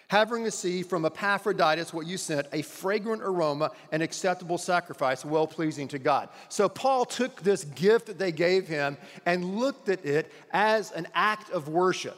having 0.09 0.43
received 0.43 0.89
from 0.89 1.05
Epaphroditus 1.05 1.93
what 1.93 2.07
you 2.07 2.17
sent, 2.17 2.47
a 2.53 2.63
fragrant 2.63 3.23
aroma, 3.23 3.71
an 3.93 4.03
acceptable 4.03 4.59
sacrifice, 4.59 5.25
well 5.25 5.47
pleasing 5.47 5.89
to 5.89 5.99
God. 5.99 6.29
So 6.49 6.69
Paul 6.69 7.05
took 7.05 7.43
this 7.43 7.65
gift 7.65 8.07
that 8.07 8.19
they 8.19 8.33
gave 8.33 8.69
him 8.69 8.97
and 9.27 9.57
looked 9.57 9.89
at 9.89 10.05
it 10.05 10.31
as 10.53 10.93
an 10.93 11.07
act 11.15 11.51
of 11.51 11.69
worship. 11.69 12.17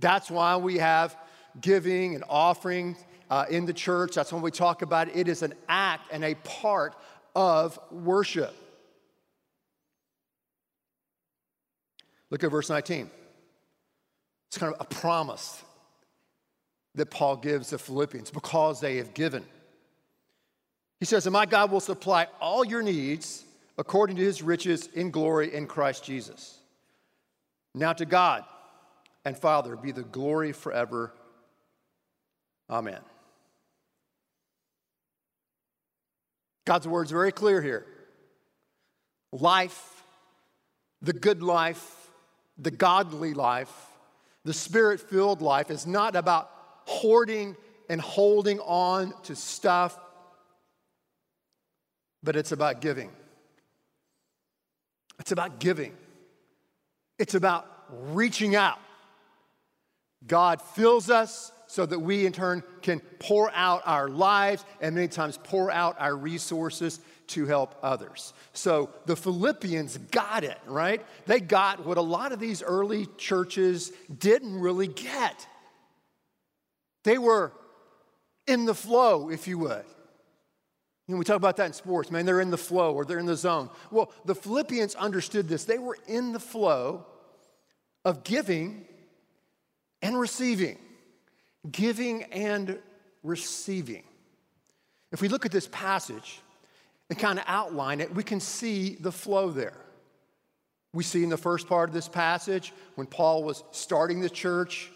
That's 0.00 0.30
why 0.30 0.56
we 0.56 0.78
have 0.78 1.16
giving 1.60 2.14
and 2.14 2.24
offering 2.28 2.96
uh, 3.30 3.46
in 3.48 3.66
the 3.66 3.72
church. 3.72 4.14
That's 4.14 4.32
when 4.32 4.42
we 4.42 4.50
talk 4.50 4.82
about 4.82 5.08
it. 5.08 5.16
It 5.16 5.28
is 5.28 5.42
an 5.42 5.54
act 5.68 6.08
and 6.12 6.24
a 6.24 6.34
part 6.36 6.94
of 7.34 7.78
worship. 7.90 8.54
Look 12.30 12.42
at 12.42 12.50
verse 12.50 12.70
19. 12.70 13.10
It's 14.48 14.58
kind 14.58 14.74
of 14.74 14.80
a 14.80 14.84
promise 14.84 15.62
that 16.94 17.10
Paul 17.10 17.36
gives 17.36 17.70
the 17.70 17.78
Philippians 17.78 18.30
because 18.30 18.80
they 18.80 18.96
have 18.96 19.14
given. 19.14 19.44
He 21.00 21.06
says, 21.06 21.26
And 21.26 21.32
my 21.32 21.46
God 21.46 21.70
will 21.70 21.80
supply 21.80 22.26
all 22.40 22.64
your 22.64 22.82
needs 22.82 23.44
according 23.78 24.16
to 24.16 24.22
his 24.22 24.42
riches 24.42 24.88
in 24.94 25.10
glory 25.10 25.54
in 25.54 25.66
Christ 25.66 26.04
Jesus. 26.04 26.58
Now 27.74 27.92
to 27.94 28.04
God 28.04 28.44
and 29.24 29.36
Father 29.36 29.76
be 29.76 29.92
the 29.92 30.02
glory 30.02 30.52
forever. 30.52 31.12
Amen. 32.68 33.00
God's 36.64 36.86
word 36.86 37.06
is 37.06 37.10
very 37.10 37.32
clear 37.32 37.60
here. 37.60 37.86
Life, 39.32 40.04
the 41.00 41.12
good 41.12 41.42
life, 41.42 42.10
the 42.58 42.70
godly 42.70 43.34
life, 43.34 43.72
the 44.44 44.52
spirit 44.52 45.00
filled 45.00 45.40
life 45.42 45.70
is 45.70 45.86
not 45.86 46.14
about 46.14 46.50
hoarding 46.92 47.56
and 47.88 48.00
holding 48.00 48.60
on 48.60 49.12
to 49.24 49.34
stuff, 49.34 49.98
but 52.22 52.36
it's 52.36 52.52
about 52.52 52.80
giving. 52.80 53.10
It's 55.18 55.32
about 55.32 55.58
giving. 55.58 55.94
It's 57.18 57.34
about 57.34 57.66
reaching 57.90 58.54
out. 58.56 58.78
God 60.26 60.62
fills 60.62 61.10
us 61.10 61.52
so 61.66 61.86
that 61.86 61.98
we 61.98 62.26
in 62.26 62.32
turn 62.32 62.62
can 62.82 63.00
pour 63.18 63.50
out 63.54 63.82
our 63.86 64.08
lives 64.08 64.64
and 64.80 64.94
many 64.94 65.08
times 65.08 65.38
pour 65.42 65.70
out 65.70 65.96
our 65.98 66.14
resources 66.14 67.00
to 67.28 67.46
help 67.46 67.74
others. 67.82 68.34
So 68.52 68.90
the 69.06 69.16
Philippians 69.16 69.96
got 70.10 70.44
it, 70.44 70.58
right? 70.66 71.04
They 71.26 71.40
got 71.40 71.86
what 71.86 71.96
a 71.96 72.02
lot 72.02 72.32
of 72.32 72.40
these 72.40 72.62
early 72.62 73.06
churches 73.16 73.92
didn't 74.18 74.58
really 74.60 74.86
get. 74.86 75.46
They 77.04 77.18
were 77.18 77.52
in 78.46 78.64
the 78.64 78.74
flow, 78.74 79.28
if 79.30 79.46
you 79.46 79.58
would. 79.58 79.84
You 81.06 81.14
know, 81.14 81.18
we 81.18 81.24
talk 81.24 81.36
about 81.36 81.56
that 81.56 81.66
in 81.66 81.72
sports, 81.72 82.10
man, 82.10 82.26
they're 82.26 82.40
in 82.40 82.50
the 82.50 82.56
flow 82.56 82.94
or 82.94 83.04
they're 83.04 83.18
in 83.18 83.26
the 83.26 83.36
zone. 83.36 83.70
Well, 83.90 84.12
the 84.24 84.34
Philippians 84.34 84.94
understood 84.94 85.48
this. 85.48 85.64
They 85.64 85.78
were 85.78 85.98
in 86.06 86.32
the 86.32 86.40
flow 86.40 87.04
of 88.04 88.24
giving 88.24 88.86
and 90.00 90.18
receiving. 90.18 90.78
Giving 91.70 92.24
and 92.24 92.78
receiving. 93.22 94.04
If 95.10 95.20
we 95.20 95.28
look 95.28 95.44
at 95.44 95.52
this 95.52 95.68
passage 95.70 96.40
and 97.10 97.18
kind 97.18 97.38
of 97.38 97.44
outline 97.48 98.00
it, 98.00 98.14
we 98.14 98.22
can 98.22 98.40
see 98.40 98.94
the 98.94 99.12
flow 99.12 99.50
there. 99.50 99.76
We 100.94 101.04
see 101.04 101.22
in 101.22 101.30
the 101.30 101.36
first 101.36 101.68
part 101.68 101.88
of 101.88 101.94
this 101.94 102.08
passage, 102.08 102.72
when 102.94 103.06
Paul 103.06 103.44
was 103.44 103.64
starting 103.72 104.20
the 104.20 104.30
church, 104.30 104.90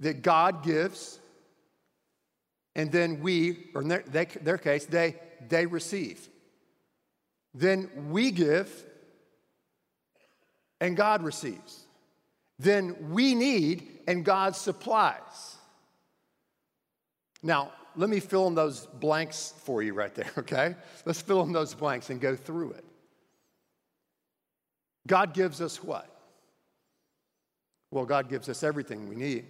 that 0.00 0.22
God 0.22 0.62
gives, 0.62 1.17
and 2.74 2.92
then 2.92 3.20
we, 3.20 3.70
or 3.74 3.82
in 3.82 3.88
their, 3.88 4.04
they, 4.06 4.26
their 4.26 4.58
case, 4.58 4.86
they, 4.86 5.16
they 5.48 5.66
receive. 5.66 6.28
Then 7.54 7.90
we 8.10 8.30
give, 8.30 8.70
and 10.80 10.96
God 10.96 11.22
receives. 11.22 11.84
Then 12.58 13.10
we 13.10 13.34
need, 13.34 14.00
and 14.06 14.24
God 14.24 14.54
supplies. 14.54 15.56
Now, 17.42 17.72
let 17.96 18.08
me 18.08 18.20
fill 18.20 18.46
in 18.46 18.54
those 18.54 18.86
blanks 18.86 19.54
for 19.64 19.82
you 19.82 19.92
right 19.92 20.14
there, 20.14 20.30
okay? 20.38 20.76
Let's 21.04 21.20
fill 21.20 21.42
in 21.42 21.52
those 21.52 21.74
blanks 21.74 22.10
and 22.10 22.20
go 22.20 22.36
through 22.36 22.72
it. 22.72 22.84
God 25.06 25.34
gives 25.34 25.60
us 25.60 25.82
what? 25.82 26.08
Well, 27.90 28.04
God 28.04 28.28
gives 28.28 28.48
us 28.48 28.62
everything 28.62 29.08
we 29.08 29.16
need. 29.16 29.46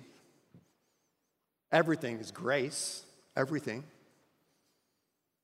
Everything 1.73 2.19
is 2.19 2.31
grace, 2.31 3.05
everything. 3.39 3.85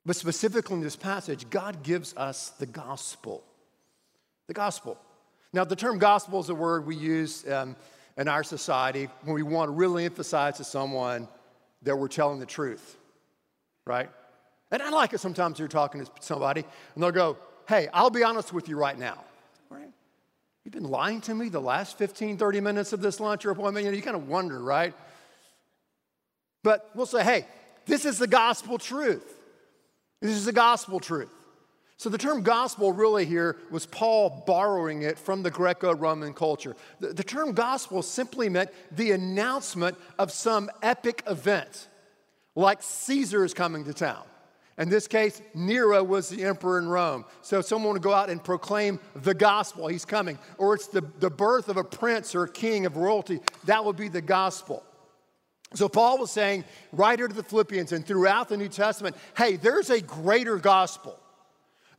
But 0.05 0.17
specifically 0.17 0.75
in 0.75 0.83
this 0.83 0.97
passage, 0.97 1.49
God 1.49 1.83
gives 1.83 2.15
us 2.17 2.51
the 2.59 2.67
gospel. 2.67 3.43
The 4.49 4.55
gospel. 4.55 4.99
Now, 5.55 5.65
the 5.65 5.77
term 5.77 5.99
gospel 5.99 6.41
is 6.41 6.51
a 6.51 6.55
word 6.55 6.85
we 6.85 6.97
use 6.97 7.49
um, 7.49 7.77
in 8.19 8.29
our 8.29 8.45
society 8.45 9.09
when 9.23 9.35
we 9.35 9.43
want 9.43 9.69
to 9.69 9.73
really 9.73 10.05
emphasize 10.05 10.59
to 10.59 10.65
someone 10.65 11.29
that 11.83 11.97
we're 11.97 12.09
telling 12.09 12.41
the 12.41 12.47
truth, 12.47 12.97
right? 13.87 14.11
And 14.71 14.83
I 14.83 14.91
like 14.91 15.13
it 15.13 15.21
sometimes 15.21 15.59
you're 15.59 15.69
talking 15.69 16.05
to 16.05 16.11
somebody 16.21 16.65
and 16.95 17.03
they'll 17.03 17.13
go, 17.13 17.39
Hey, 17.69 17.89
I'll 17.95 18.11
be 18.11 18.25
honest 18.25 18.53
with 18.53 18.69
you 18.69 18.77
right 18.77 18.99
now. 18.99 19.25
Right? 19.71 19.89
You've 20.65 20.75
been 20.75 20.85
lying 20.85 21.23
to 21.23 21.35
me 21.35 21.49
the 21.49 21.61
last 21.61 21.97
15, 21.97 22.37
30 22.37 22.61
minutes 22.61 22.93
of 22.93 23.01
this 23.01 23.21
lunch 23.21 23.47
or 23.47 23.51
appointment. 23.51 23.85
You, 23.85 23.91
know, 23.91 23.97
you 23.97 24.03
kind 24.03 24.17
of 24.17 24.29
wonder, 24.29 24.59
right? 24.59 24.93
But 26.63 26.91
we'll 26.95 27.07
say, 27.07 27.23
Hey, 27.23 27.47
this 27.87 28.05
is 28.05 28.19
the 28.19 28.27
gospel 28.27 28.79
truth. 28.79 29.39
This 30.21 30.33
is 30.33 30.47
the 30.47 30.53
gospel 30.53 31.01
truth. 31.01 31.31
So 31.97 32.11
the 32.11 32.19
term 32.19 32.43
gospel 32.43 32.93
really 32.93 33.25
here 33.25 33.57
was 33.71 33.87
Paul 33.87 34.43
borrowing 34.47 35.03
it 35.03 35.19
from 35.19 35.43
the 35.43 35.51
Greco 35.51 35.95
Roman 35.95 36.35
culture. 36.35 36.77
The, 37.01 37.09
the, 37.09 37.23
term 37.23 37.53
gospel 37.53 38.03
simply 38.03 38.49
meant 38.49 38.71
the 38.91 39.13
announcement 39.13 39.97
of 40.19 40.33
some 40.33 40.71
epic 40.83 41.23
event, 41.27 41.89
like 42.57 42.83
Caesar 42.83 43.45
is 43.45 43.55
coming 43.55 43.85
to 43.85 43.95
town. 43.95 44.25
In 44.77 44.89
this 44.89 45.07
case, 45.07 45.41
Nero 45.55 46.03
was 46.03 46.29
the 46.29 46.45
emperor 46.45 46.79
in 46.79 46.89
Rome. 46.89 47.25
So 47.43 47.61
someone 47.61 47.93
would 47.93 48.03
go 48.03 48.13
out 48.13 48.29
and 48.29 48.43
proclaim 48.43 48.99
the 49.15 49.35
gospel, 49.35 49.87
he's 49.87 50.05
coming. 50.05 50.37
Or 50.59 50.75
it's 50.75 50.89
the, 50.89 51.03
the 51.21 51.31
birth 51.31 51.69
of 51.69 51.77
a 51.77 51.85
prince 51.85 52.35
or 52.35 52.45
a 52.45 52.51
king 52.51 52.87
of 52.87 52.97
royalty. 52.97 53.41
That 53.67 53.85
would 53.85 53.97
be 53.97 54.09
the 54.09 54.21
gospel. 54.21 54.83
So 55.75 55.89
Paul 55.89 56.19
was 56.19 56.31
saying, 56.31 56.65
writer 56.93 57.29
to 57.29 57.35
the 57.35 57.43
Philippians 57.43 57.93
and 57.93 58.07
throughout 58.07 58.49
the 58.49 58.57
New 58.57 58.69
Testament, 58.69 59.17
hey, 59.37 59.57
there's 59.57 59.91
a 59.91 60.01
greater 60.01 60.57
gospel. 60.57 61.19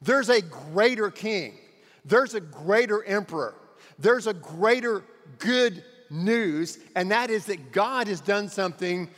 There's 0.01 0.29
a 0.29 0.41
greater 0.41 1.11
king. 1.11 1.57
There's 2.05 2.33
a 2.33 2.39
greater 2.39 3.03
emperor. 3.03 3.55
There's 3.99 4.27
a 4.27 4.33
greater 4.33 5.03
good 5.39 5.83
news, 6.09 6.79
and 6.95 7.11
that 7.11 7.29
is 7.29 7.45
that 7.45 7.71
God 7.71 8.07
has 8.07 8.21
done 8.21 8.49
something 8.49 9.09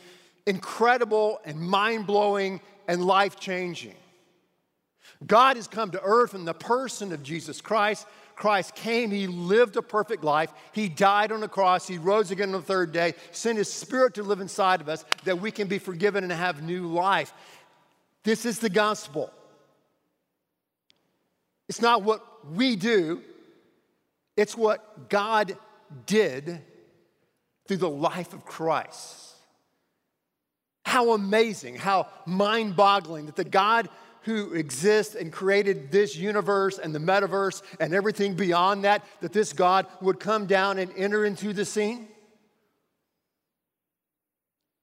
incredible 0.45 1.39
and 1.45 1.59
mind 1.59 2.07
blowing 2.07 2.61
and 2.87 3.03
life 3.05 3.39
changing. 3.39 3.95
God 5.25 5.57
has 5.57 5.67
come 5.67 5.91
to 5.91 6.01
earth 6.01 6.33
in 6.33 6.45
the 6.45 6.53
person 6.53 7.11
of 7.11 7.23
Jesus 7.23 7.59
Christ. 7.59 8.05
Christ 8.37 8.75
came, 8.75 9.09
He 9.09 9.27
lived 9.27 9.75
a 9.75 9.81
perfect 9.81 10.23
life, 10.23 10.53
He 10.71 10.87
died 10.87 11.31
on 11.31 11.41
the 11.41 11.47
cross, 11.47 11.87
He 11.87 11.97
rose 11.97 12.31
again 12.31 12.49
on 12.49 12.61
the 12.61 12.61
third 12.61 12.93
day, 12.93 13.15
sent 13.31 13.57
His 13.57 13.71
Spirit 13.71 14.13
to 14.13 14.23
live 14.23 14.39
inside 14.39 14.79
of 14.79 14.87
us 14.87 15.03
that 15.25 15.41
we 15.41 15.51
can 15.51 15.67
be 15.67 15.79
forgiven 15.79 16.23
and 16.23 16.31
have 16.31 16.61
new 16.61 16.87
life. 16.87 17.33
This 18.23 18.45
is 18.45 18.59
the 18.59 18.69
gospel. 18.69 19.31
It's 21.67 21.81
not 21.81 22.03
what 22.03 22.23
we 22.53 22.75
do, 22.75 23.21
it's 24.37 24.55
what 24.55 25.09
God 25.09 25.57
did 26.05 26.61
through 27.67 27.77
the 27.77 27.89
life 27.89 28.33
of 28.33 28.45
Christ. 28.45 29.33
How 30.85 31.13
amazing, 31.13 31.75
how 31.75 32.07
mind 32.25 32.75
boggling 32.75 33.25
that 33.25 33.35
the 33.35 33.43
God 33.43 33.89
who 34.23 34.53
exists 34.53 35.15
and 35.15 35.31
created 35.31 35.91
this 35.91 36.15
universe 36.15 36.77
and 36.77 36.93
the 36.93 36.99
metaverse 36.99 37.61
and 37.79 37.93
everything 37.93 38.35
beyond 38.35 38.83
that, 38.83 39.03
that 39.21 39.33
this 39.33 39.53
God 39.53 39.85
would 40.01 40.19
come 40.19 40.45
down 40.45 40.77
and 40.77 40.91
enter 40.97 41.25
into 41.25 41.53
the 41.53 41.65
scene. 41.65 42.07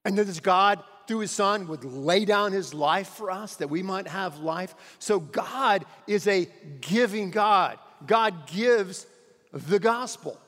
And 0.03 0.17
that 0.17 0.25
this 0.25 0.39
God 0.39 0.83
through 1.07 1.19
his 1.19 1.31
son 1.31 1.67
would 1.67 1.83
lay 1.83 2.25
down 2.25 2.51
his 2.51 2.73
life 2.73 3.09
for 3.09 3.29
us 3.29 3.55
that 3.57 3.69
we 3.69 3.83
might 3.83 4.07
have 4.07 4.39
life. 4.39 4.75
So 4.99 5.19
God 5.19 5.85
is 6.07 6.27
a 6.27 6.47
giving 6.81 7.31
God. 7.31 7.77
God 8.05 8.47
gives 8.47 9.05
the 9.51 9.79
gospel. 9.79 10.39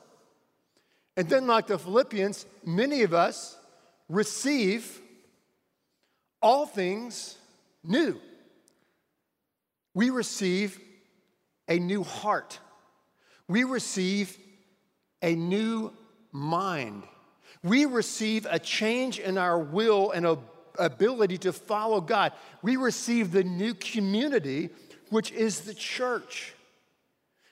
And 1.16 1.28
then, 1.28 1.46
like 1.46 1.66
the 1.66 1.78
Philippians, 1.78 2.46
many 2.64 3.02
of 3.02 3.12
us 3.12 3.56
receive 4.08 5.00
all 6.40 6.66
things 6.66 7.36
new. 7.82 8.20
We 9.98 10.10
receive 10.10 10.80
a 11.66 11.78
new 11.78 12.02
heart. 12.02 12.58
We 13.48 13.64
receive 13.64 14.36
a 15.22 15.34
new 15.34 15.92
mind 16.32 17.02
we 17.62 17.86
receive 17.86 18.46
a 18.48 18.58
change 18.58 19.18
in 19.18 19.36
our 19.36 19.58
will 19.58 20.12
and 20.12 20.38
ability 20.78 21.38
to 21.38 21.52
follow 21.52 22.00
God. 22.00 22.32
We 22.62 22.76
receive 22.76 23.32
the 23.32 23.44
new 23.44 23.74
community, 23.74 24.70
which 25.10 25.32
is 25.32 25.60
the 25.60 25.74
church. 25.74 26.54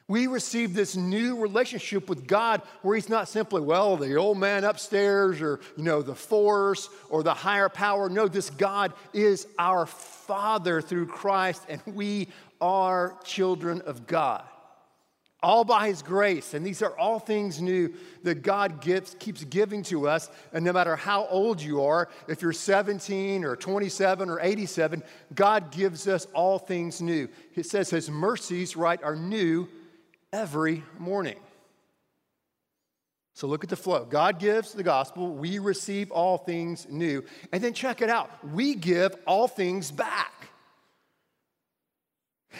We 0.08 0.28
receive 0.28 0.72
this 0.72 0.94
new 0.94 1.36
relationship 1.36 2.08
with 2.08 2.28
God 2.28 2.62
where 2.82 2.94
He's 2.94 3.08
not 3.08 3.28
simply, 3.28 3.60
well, 3.60 3.96
the 3.96 4.14
old 4.14 4.38
man 4.38 4.62
upstairs 4.62 5.42
or, 5.42 5.58
you 5.76 5.82
know, 5.82 6.00
the 6.00 6.14
force 6.14 6.88
or 7.10 7.25
the 7.25 7.34
higher 7.34 7.68
power. 7.68 8.08
No, 8.08 8.28
this 8.28 8.50
God 8.50 8.92
is 9.12 9.48
our 9.58 9.84
Father 9.84 10.80
through 10.80 11.06
Christ, 11.06 11.64
and 11.68 11.80
we 11.86 12.28
are 12.60 13.16
children 13.25 13.80
of 13.80 14.06
God. 14.06 14.44
all 15.42 15.64
by 15.64 15.86
his 15.86 16.02
grace. 16.02 16.54
And 16.54 16.66
these 16.66 16.82
are 16.82 16.98
all 16.98 17.20
things 17.20 17.60
new 17.60 17.94
that 18.25 18.42
God 18.42 18.80
gives, 18.80 19.14
keeps 19.14 19.44
giving 19.44 19.82
to 19.84 20.08
us. 20.08 20.28
And 20.52 20.64
no 20.64 20.72
matter 20.72 20.96
how 20.96 21.26
old 21.26 21.62
you 21.62 21.82
are, 21.82 22.08
if 22.26 22.42
you're 22.42 22.52
17 22.52 23.44
or 23.44 23.54
27 23.54 24.28
or 24.28 24.40
87, 24.40 25.02
God 25.34 25.70
gives 25.70 26.08
us 26.08 26.26
all 26.34 26.58
things 26.58 27.00
new. 27.00 27.28
He 27.52 27.62
says 27.62 27.90
his 27.90 28.10
mercies, 28.10 28.76
right, 28.76 29.02
are 29.02 29.14
new 29.14 29.68
every 30.37 30.83
morning. 30.99 31.38
So 33.33 33.47
look 33.47 33.64
at 33.64 33.71
the 33.71 33.76
flow. 33.76 34.05
God 34.05 34.38
gives 34.38 34.73
the 34.73 34.83
gospel, 34.83 35.35
we 35.35 35.59
receive 35.59 36.11
all 36.11 36.37
things 36.38 36.87
new. 36.90 37.25
And 37.52 37.62
then 37.62 37.73
check 37.73 38.02
it 38.02 38.11
out. 38.11 38.31
We 38.52 38.75
give 38.75 39.14
all 39.26 39.49
things 39.49 39.90
back. 39.90 40.33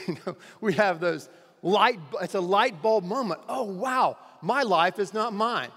You 0.07 0.17
know, 0.27 0.37
we 0.61 0.75
have 0.75 1.01
those 1.01 1.27
light, 1.63 1.99
it's 2.21 2.35
a 2.35 2.41
light 2.41 2.83
bulb 2.83 3.03
moment. 3.03 3.41
Oh, 3.49 3.65
wow, 3.65 4.19
my 4.43 4.63
life 4.63 4.99
is 4.99 5.15
not 5.15 5.33
mine. 5.33 5.71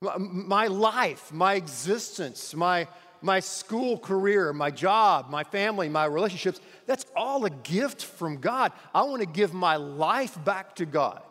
My 0.00 0.68
life, 0.68 1.30
my 1.30 1.54
existence, 1.54 2.54
my, 2.54 2.88
my 3.22 3.40
school 3.40 3.98
career, 3.98 4.52
my 4.52 4.70
job, 4.70 5.30
my 5.30 5.44
family, 5.44 5.88
my 5.88 6.04
relationships, 6.04 6.60
that's 6.86 7.06
all 7.16 7.44
a 7.44 7.50
gift 7.50 8.04
from 8.04 8.38
God. 8.38 8.72
I 8.94 9.02
want 9.02 9.20
to 9.20 9.26
give 9.26 9.54
my 9.54 9.76
life 9.76 10.42
back 10.44 10.76
to 10.76 10.86
God. 10.86 11.22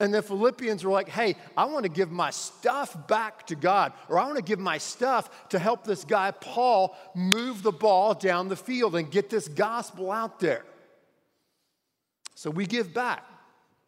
And 0.00 0.12
the 0.12 0.20
Philippians 0.20 0.84
were 0.84 0.90
like, 0.90 1.08
hey, 1.08 1.36
I 1.56 1.64
want 1.66 1.84
to 1.84 1.88
give 1.88 2.10
my 2.10 2.30
stuff 2.30 3.06
back 3.06 3.46
to 3.46 3.54
God, 3.54 3.92
or 4.08 4.18
I 4.18 4.24
want 4.24 4.36
to 4.36 4.42
give 4.42 4.58
my 4.58 4.78
stuff 4.78 5.48
to 5.50 5.60
help 5.60 5.84
this 5.84 6.04
guy, 6.04 6.32
Paul, 6.32 6.96
move 7.14 7.62
the 7.62 7.70
ball 7.70 8.12
down 8.12 8.48
the 8.48 8.56
field 8.56 8.96
and 8.96 9.08
get 9.08 9.30
this 9.30 9.46
gospel 9.46 10.10
out 10.10 10.40
there. 10.40 10.64
So 12.34 12.50
we 12.50 12.66
give 12.66 12.92
back, 12.92 13.24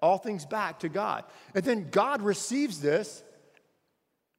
all 0.01 0.19
things 0.19 0.47
back 0.47 0.79
to 0.81 0.89
God. 0.89 1.25
And 1.53 1.65
then 1.65 1.89
God 1.91 2.23
receives 2.23 2.81
this, 2.81 3.25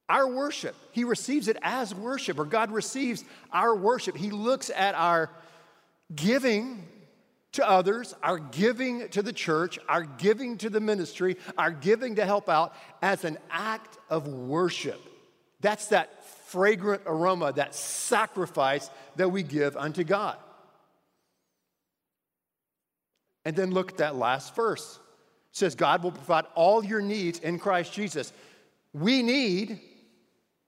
our 0.08 0.28
worship. 0.28 0.74
He 0.92 1.04
receives 1.04 1.48
it 1.48 1.56
as 1.62 1.94
worship, 1.94 2.38
or 2.38 2.44
God 2.44 2.70
receives 2.70 3.24
our 3.52 3.74
worship. 3.74 4.16
He 4.16 4.30
looks 4.30 4.70
at 4.70 4.94
our 4.94 5.30
giving 6.14 6.86
to 7.52 7.68
others, 7.68 8.14
our 8.22 8.38
giving 8.38 9.08
to 9.08 9.22
the 9.22 9.32
church, 9.32 9.78
our 9.88 10.04
giving 10.04 10.58
to 10.58 10.70
the 10.70 10.80
ministry, 10.80 11.36
our 11.56 11.70
giving 11.70 12.16
to 12.16 12.24
help 12.24 12.48
out 12.48 12.74
as 13.02 13.24
an 13.24 13.38
act 13.50 13.98
of 14.10 14.28
worship. 14.28 15.00
That's 15.60 15.88
that 15.88 16.24
fragrant 16.48 17.02
aroma, 17.06 17.52
that 17.54 17.74
sacrifice 17.74 18.90
that 19.16 19.30
we 19.30 19.42
give 19.42 19.76
unto 19.76 20.04
God. 20.04 20.36
And 23.44 23.56
then 23.56 23.70
look 23.70 23.92
at 23.92 23.98
that 23.98 24.16
last 24.16 24.54
verse. 24.54 24.98
It 25.50 25.56
says, 25.56 25.74
God 25.74 26.02
will 26.02 26.12
provide 26.12 26.44
all 26.54 26.84
your 26.84 27.00
needs 27.00 27.38
in 27.38 27.58
Christ 27.58 27.92
Jesus. 27.92 28.32
We 28.92 29.22
need 29.22 29.80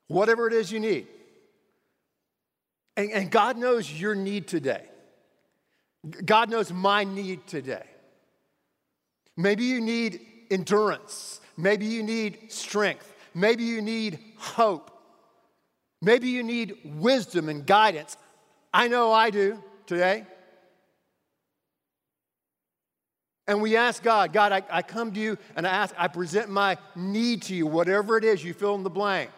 whatever 0.08 0.46
it 0.48 0.52
is 0.52 0.72
you 0.72 0.80
need. 0.80 1.06
And, 2.96 3.12
and 3.12 3.30
God 3.30 3.56
knows 3.56 3.90
your 3.90 4.14
need 4.14 4.48
today. 4.48 4.84
God 6.24 6.50
knows 6.50 6.72
my 6.72 7.04
need 7.04 7.46
today. 7.46 7.84
Maybe 9.36 9.64
you 9.64 9.80
need 9.80 10.20
endurance. 10.50 11.40
Maybe 11.56 11.86
you 11.86 12.02
need 12.02 12.50
strength. 12.50 13.14
Maybe 13.34 13.64
you 13.64 13.82
need 13.82 14.18
hope. 14.36 14.90
Maybe 16.00 16.28
you 16.28 16.42
need 16.42 16.76
wisdom 16.84 17.48
and 17.48 17.66
guidance. 17.66 18.16
I 18.72 18.88
know 18.88 19.12
I 19.12 19.30
do 19.30 19.62
today. 19.86 20.24
And 23.46 23.62
we 23.62 23.76
ask 23.76 24.02
God, 24.02 24.32
God, 24.32 24.52
I, 24.52 24.62
I 24.70 24.82
come 24.82 25.12
to 25.12 25.20
you 25.20 25.38
and 25.56 25.66
I 25.66 25.70
ask, 25.70 25.94
I 25.96 26.08
present 26.08 26.50
my 26.50 26.76
need 26.94 27.42
to 27.42 27.54
you, 27.54 27.66
whatever 27.66 28.18
it 28.18 28.24
is 28.24 28.44
you 28.44 28.52
fill 28.52 28.74
in 28.74 28.82
the 28.82 28.90
blank. 28.90 29.30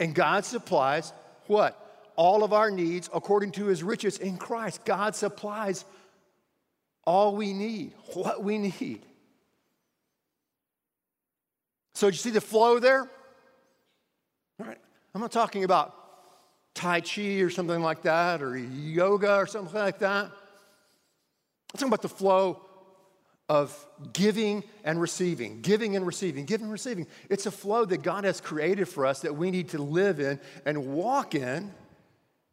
And 0.00 0.14
God 0.14 0.44
supplies 0.46 1.12
what? 1.46 1.76
All 2.16 2.42
of 2.42 2.52
our 2.52 2.70
needs 2.70 3.08
according 3.14 3.52
to 3.52 3.66
his 3.66 3.82
riches 3.82 4.18
in 4.18 4.38
Christ. 4.38 4.84
God 4.84 5.14
supplies 5.14 5.84
all 7.04 7.36
we 7.36 7.52
need, 7.52 7.92
what 8.14 8.42
we 8.42 8.58
need. 8.58 9.02
So, 11.94 12.06
you 12.06 12.14
see 12.14 12.30
the 12.30 12.40
flow 12.40 12.78
there? 12.78 13.02
All 14.58 14.66
right. 14.66 14.78
I'm 15.14 15.20
not 15.20 15.32
talking 15.32 15.64
about 15.64 15.94
Tai 16.74 17.00
Chi 17.02 17.40
or 17.40 17.50
something 17.50 17.82
like 17.82 18.02
that, 18.02 18.42
or 18.42 18.56
yoga 18.56 19.34
or 19.34 19.46
something 19.46 19.74
like 19.74 19.98
that. 19.98 20.26
I'm 20.26 20.30
talking 21.74 21.88
about 21.88 22.02
the 22.02 22.08
flow 22.08 22.62
of 23.50 23.76
giving 24.12 24.62
and 24.84 25.00
receiving, 25.00 25.60
giving 25.60 25.96
and 25.96 26.06
receiving, 26.06 26.44
giving 26.44 26.66
and 26.66 26.72
receiving. 26.72 27.08
It's 27.28 27.46
a 27.46 27.50
flow 27.50 27.84
that 27.84 28.02
God 28.04 28.22
has 28.22 28.40
created 28.40 28.88
for 28.88 29.04
us 29.04 29.22
that 29.22 29.34
we 29.34 29.50
need 29.50 29.70
to 29.70 29.82
live 29.82 30.20
in 30.20 30.38
and 30.64 30.86
walk 30.86 31.34
in 31.34 31.74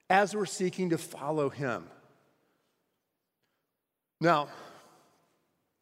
as 0.09 0.35
we're 0.35 0.47
seeking 0.47 0.89
to 0.89 0.97
follow 0.97 1.49
Him. 1.49 1.85
Now, 4.19 4.47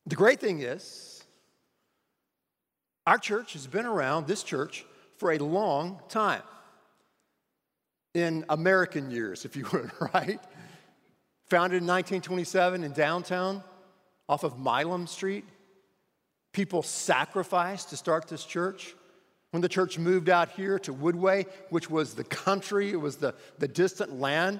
the 0.05 0.17
great 0.17 0.41
thing 0.41 0.59
is, 0.59 1.23
our 3.07 3.17
church 3.17 3.53
has 3.53 3.67
been 3.67 3.85
around, 3.85 4.27
this 4.27 4.43
church, 4.43 4.85
for 5.15 5.31
a 5.31 5.37
long 5.37 6.01
time. 6.09 6.43
In 8.13 8.43
American 8.49 9.11
years, 9.11 9.45
if 9.45 9.55
you 9.55 9.65
would, 9.71 9.91
right? 10.13 10.41
Founded 11.49 11.83
in 11.83 11.87
1927 11.87 12.83
in 12.83 12.91
downtown 12.91 13.63
off 14.27 14.43
of 14.43 14.57
Milam 14.57 15.07
Street. 15.07 15.45
People 16.53 16.83
sacrificed 16.83 17.89
to 17.89 17.97
start 17.97 18.27
this 18.27 18.45
church. 18.45 18.95
When 19.51 19.61
the 19.61 19.69
church 19.69 19.97
moved 19.97 20.29
out 20.29 20.49
here 20.49 20.79
to 20.79 20.93
Woodway, 20.93 21.47
which 21.69 21.89
was 21.89 22.13
the 22.13 22.23
country, 22.23 22.91
it 22.91 22.99
was 22.99 23.17
the, 23.17 23.35
the 23.57 23.67
distant 23.67 24.19
land, 24.19 24.59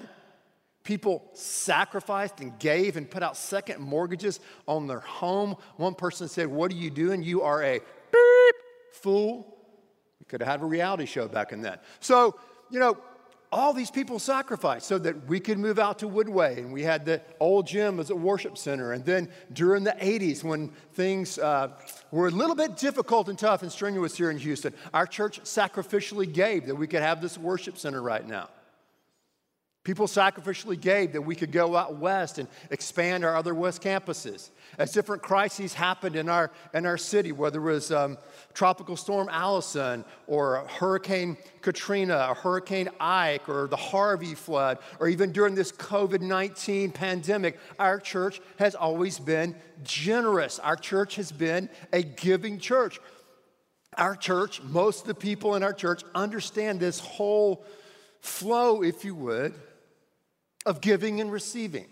people 0.84 1.22
sacrificed 1.34 2.40
and 2.40 2.58
gave 2.58 2.96
and 2.96 3.10
put 3.10 3.22
out 3.22 3.36
second 3.36 3.80
mortgages 3.80 4.40
on 4.66 4.86
their 4.86 5.00
home. 5.00 5.56
One 5.76 5.94
person 5.94 6.28
said, 6.28 6.46
What 6.46 6.70
are 6.70 6.76
you 6.76 6.90
doing? 6.90 7.22
You 7.22 7.42
are 7.42 7.62
a 7.62 7.80
beep 8.12 8.54
fool. 8.92 9.58
We 10.20 10.24
could 10.26 10.40
have 10.40 10.48
had 10.48 10.62
a 10.62 10.64
reality 10.64 11.04
show 11.04 11.28
back 11.28 11.52
in 11.52 11.60
then. 11.60 11.78
So, 12.00 12.38
you 12.70 12.78
know, 12.78 12.96
all 13.52 13.72
these 13.72 13.90
people 13.90 14.18
sacrificed 14.18 14.86
so 14.86 14.98
that 14.98 15.26
we 15.26 15.40
could 15.40 15.58
move 15.58 15.78
out 15.78 16.00
to 16.00 16.08
Woodway. 16.08 16.58
And 16.58 16.72
we 16.72 16.82
had 16.82 17.04
the 17.04 17.22
old 17.40 17.66
gym 17.66 18.00
as 18.00 18.10
a 18.10 18.16
worship 18.16 18.58
center. 18.58 18.92
And 18.92 19.04
then 19.04 19.28
during 19.52 19.84
the 19.84 19.96
80s, 20.00 20.42
when 20.42 20.68
things 20.92 21.38
uh, 21.38 21.68
were 22.10 22.28
a 22.28 22.30
little 22.30 22.56
bit 22.56 22.76
difficult 22.76 23.28
and 23.28 23.38
tough 23.38 23.62
and 23.62 23.70
strenuous 23.70 24.16
here 24.16 24.30
in 24.30 24.38
Houston, 24.38 24.74
our 24.92 25.06
church 25.06 25.40
sacrificially 25.42 26.30
gave 26.30 26.66
that 26.66 26.74
we 26.74 26.86
could 26.86 27.02
have 27.02 27.20
this 27.20 27.38
worship 27.38 27.78
center 27.78 28.02
right 28.02 28.26
now. 28.26 28.48
People 29.86 30.08
sacrificially 30.08 30.80
gave 30.80 31.12
that 31.12 31.22
we 31.22 31.36
could 31.36 31.52
go 31.52 31.76
out 31.76 31.94
west 31.94 32.40
and 32.40 32.48
expand 32.72 33.24
our 33.24 33.36
other 33.36 33.54
west 33.54 33.80
campuses. 33.80 34.50
As 34.78 34.90
different 34.90 35.22
crises 35.22 35.74
happened 35.74 36.16
in 36.16 36.28
our, 36.28 36.50
in 36.74 36.86
our 36.86 36.98
city, 36.98 37.30
whether 37.30 37.60
it 37.60 37.72
was 37.72 37.92
um, 37.92 38.18
Tropical 38.52 38.96
Storm 38.96 39.28
Allison 39.30 40.04
or 40.26 40.66
Hurricane 40.66 41.36
Katrina 41.60 42.26
or 42.30 42.34
Hurricane 42.34 42.88
Ike 42.98 43.48
or 43.48 43.68
the 43.68 43.76
Harvey 43.76 44.34
flood, 44.34 44.78
or 44.98 45.06
even 45.06 45.30
during 45.30 45.54
this 45.54 45.70
COVID 45.70 46.20
19 46.20 46.90
pandemic, 46.90 47.56
our 47.78 48.00
church 48.00 48.40
has 48.58 48.74
always 48.74 49.20
been 49.20 49.54
generous. 49.84 50.58
Our 50.58 50.74
church 50.74 51.14
has 51.14 51.30
been 51.30 51.68
a 51.92 52.02
giving 52.02 52.58
church. 52.58 52.98
Our 53.96 54.16
church, 54.16 54.60
most 54.64 55.02
of 55.02 55.06
the 55.06 55.14
people 55.14 55.54
in 55.54 55.62
our 55.62 55.72
church 55.72 56.02
understand 56.12 56.80
this 56.80 56.98
whole 56.98 57.64
flow, 58.20 58.82
if 58.82 59.04
you 59.04 59.14
would, 59.14 59.54
of 60.66 60.80
giving 60.80 61.20
and 61.20 61.32
receiving, 61.32 61.86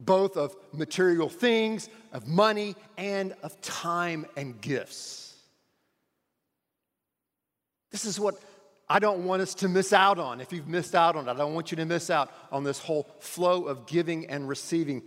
both 0.00 0.36
of 0.36 0.54
material 0.72 1.28
things, 1.28 1.88
of 2.12 2.26
money, 2.26 2.74
and 2.98 3.34
of 3.42 3.58
time 3.62 4.26
and 4.36 4.60
gifts. 4.60 5.34
This 7.92 8.04
is 8.04 8.20
what 8.20 8.34
I 8.88 8.98
don't 8.98 9.24
want 9.24 9.42
us 9.42 9.54
to 9.56 9.68
miss 9.68 9.92
out 9.92 10.18
on. 10.18 10.40
If 10.40 10.52
you've 10.52 10.68
missed 10.68 10.94
out 10.94 11.16
on 11.16 11.28
it, 11.28 11.30
I 11.30 11.34
don't 11.34 11.54
want 11.54 11.70
you 11.70 11.76
to 11.76 11.84
miss 11.86 12.10
out 12.10 12.30
on 12.52 12.62
this 12.62 12.78
whole 12.78 13.08
flow 13.20 13.64
of 13.64 13.86
giving 13.86 14.26
and 14.26 14.48
receiving. 14.48 15.02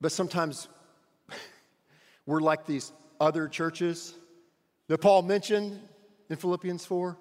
But 0.00 0.12
sometimes 0.12 0.68
we're 2.26 2.40
like 2.40 2.66
these 2.66 2.92
other 3.20 3.46
churches 3.46 4.14
that 4.88 4.98
Paul 4.98 5.22
mentioned 5.22 5.78
in 6.30 6.36
Philippians 6.36 6.84
4. 6.84 7.16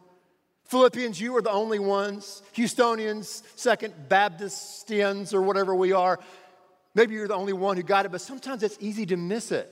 Philippians, 0.71 1.19
you 1.19 1.35
are 1.35 1.41
the 1.41 1.51
only 1.51 1.79
ones. 1.79 2.41
Houstonians, 2.55 3.43
Second 3.57 3.93
Baptistians, 4.07 5.33
or 5.33 5.41
whatever 5.41 5.75
we 5.75 5.91
are, 5.91 6.17
maybe 6.95 7.13
you're 7.13 7.27
the 7.27 7.35
only 7.35 7.51
one 7.51 7.75
who 7.75 7.83
got 7.83 8.05
it, 8.05 8.11
but 8.13 8.21
sometimes 8.21 8.63
it's 8.63 8.77
easy 8.79 9.05
to 9.07 9.17
miss 9.17 9.51
it. 9.51 9.69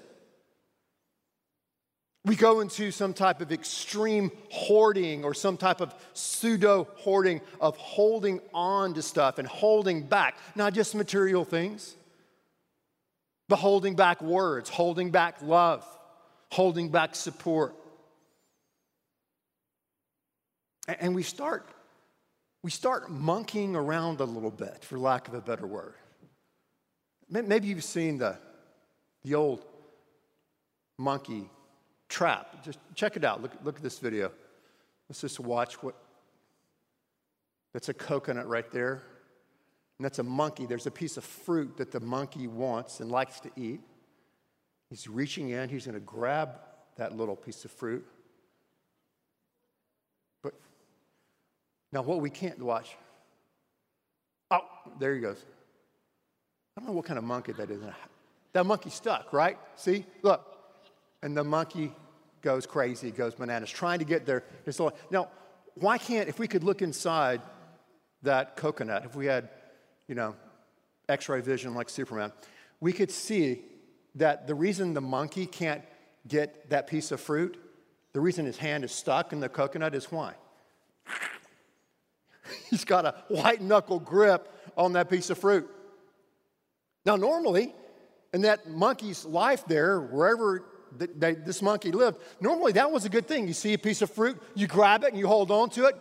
We 2.25 2.35
go 2.35 2.59
into 2.59 2.91
some 2.91 3.13
type 3.13 3.39
of 3.39 3.53
extreme 3.53 4.29
hoarding 4.51 5.23
or 5.23 5.33
some 5.33 5.55
type 5.55 5.79
of 5.79 5.95
pseudo 6.13 6.85
hoarding 6.97 7.39
of 7.61 7.77
holding 7.77 8.41
on 8.53 8.93
to 8.95 9.01
stuff 9.01 9.37
and 9.37 9.47
holding 9.47 10.01
back, 10.03 10.37
not 10.53 10.73
just 10.73 10.95
material 10.95 11.45
things, 11.45 11.95
the 13.47 13.55
holding 13.55 13.95
back 13.95 14.21
words, 14.21 14.69
holding 14.69 15.11
back 15.11 15.37
love, 15.41 15.85
holding 16.51 16.89
back 16.89 17.15
support. 17.15 17.73
And 20.99 21.13
we 21.13 21.23
start, 21.23 21.69
we 22.63 22.71
start 22.71 23.11
monkeying 23.11 23.75
around 23.75 24.21
a 24.21 24.25
little 24.25 24.51
bit, 24.51 24.83
for 24.83 24.97
lack 24.97 25.27
of 25.27 25.33
a 25.33 25.41
better 25.41 25.67
word. 25.67 25.93
Maybe 27.29 27.67
you've 27.67 27.83
seen 27.83 28.17
the, 28.17 28.37
the 29.23 29.35
old 29.35 29.63
monkey 30.97 31.49
trap. 32.07 32.63
Just 32.63 32.79
check 32.95 33.15
it 33.15 33.23
out. 33.23 33.41
Look, 33.41 33.51
look 33.63 33.75
at 33.75 33.83
this 33.83 33.99
video. 33.99 34.31
Let's 35.07 35.21
just 35.21 35.39
watch 35.39 35.81
what. 35.83 35.95
That's 37.73 37.89
a 37.89 37.93
coconut 37.93 38.47
right 38.47 38.69
there. 38.71 39.03
And 39.99 40.05
that's 40.05 40.17
a 40.17 40.23
monkey. 40.23 40.65
There's 40.65 40.87
a 40.87 40.91
piece 40.91 41.17
of 41.17 41.23
fruit 41.23 41.77
that 41.77 41.91
the 41.91 41.99
monkey 41.99 42.47
wants 42.47 42.99
and 42.99 43.11
likes 43.11 43.39
to 43.41 43.51
eat. 43.55 43.81
He's 44.89 45.07
reaching 45.07 45.49
in, 45.49 45.69
he's 45.69 45.85
going 45.85 45.93
to 45.93 45.99
grab 45.99 46.55
that 46.95 47.15
little 47.15 47.35
piece 47.35 47.63
of 47.63 47.71
fruit. 47.71 48.07
Now, 51.91 52.01
what 52.01 52.21
we 52.21 52.29
can't 52.29 52.61
watch. 52.61 52.95
Oh, 54.51 54.61
there 54.99 55.15
he 55.15 55.21
goes. 55.21 55.43
I 56.77 56.81
don't 56.81 56.89
know 56.89 56.95
what 56.95 57.05
kind 57.05 57.17
of 57.17 57.23
monkey 57.23 57.51
that 57.53 57.69
is. 57.69 57.81
That 58.53 58.65
monkey 58.65 58.89
stuck, 58.89 59.33
right? 59.33 59.57
See? 59.75 60.05
Look. 60.21 60.45
And 61.21 61.35
the 61.35 61.43
monkey 61.43 61.91
goes 62.41 62.65
crazy, 62.65 63.11
goes 63.11 63.35
bananas, 63.35 63.69
trying 63.69 63.99
to 63.99 64.05
get 64.05 64.25
there. 64.25 64.43
Now, 65.11 65.29
why 65.75 65.97
can't, 65.97 66.29
if 66.29 66.39
we 66.39 66.47
could 66.47 66.63
look 66.63 66.81
inside 66.81 67.41
that 68.21 68.55
coconut, 68.55 69.05
if 69.05 69.15
we 69.15 69.25
had 69.25 69.49
you 70.07 70.15
know, 70.15 70.35
x 71.07 71.29
ray 71.29 71.41
vision 71.41 71.73
like 71.73 71.89
Superman, 71.89 72.33
we 72.79 72.91
could 72.91 73.11
see 73.11 73.61
that 74.15 74.47
the 74.47 74.55
reason 74.55 74.93
the 74.93 75.01
monkey 75.01 75.45
can't 75.45 75.83
get 76.27 76.69
that 76.69 76.87
piece 76.87 77.11
of 77.11 77.21
fruit, 77.21 77.57
the 78.13 78.19
reason 78.19 78.45
his 78.45 78.57
hand 78.57 78.83
is 78.83 78.91
stuck 78.91 79.31
in 79.31 79.39
the 79.39 79.47
coconut 79.47 79.93
is 79.93 80.11
why? 80.11 80.33
He's 82.69 82.85
got 82.85 83.05
a 83.05 83.15
white 83.27 83.61
knuckle 83.61 83.99
grip 83.99 84.51
on 84.77 84.93
that 84.93 85.09
piece 85.09 85.29
of 85.29 85.37
fruit. 85.37 85.69
Now, 87.05 87.15
normally, 87.15 87.73
in 88.33 88.41
that 88.41 88.69
monkey's 88.69 89.25
life 89.25 89.65
there, 89.65 89.99
wherever 89.99 90.63
this 90.97 91.61
monkey 91.61 91.91
lived, 91.91 92.19
normally 92.41 92.73
that 92.73 92.91
was 92.91 93.05
a 93.05 93.09
good 93.09 93.27
thing. 93.27 93.47
You 93.47 93.53
see 93.53 93.73
a 93.73 93.77
piece 93.77 94.01
of 94.01 94.11
fruit, 94.11 94.41
you 94.55 94.67
grab 94.67 95.03
it 95.03 95.09
and 95.09 95.17
you 95.17 95.27
hold 95.27 95.51
on 95.51 95.69
to 95.71 95.85
it, 95.85 95.95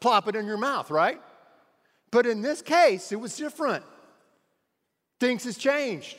plop 0.00 0.28
it 0.28 0.36
in 0.36 0.46
your 0.46 0.58
mouth, 0.58 0.90
right? 0.90 1.20
But 2.10 2.26
in 2.26 2.42
this 2.42 2.62
case, 2.62 3.12
it 3.12 3.20
was 3.20 3.36
different. 3.36 3.84
Things 5.20 5.44
has 5.44 5.56
changed. 5.56 6.16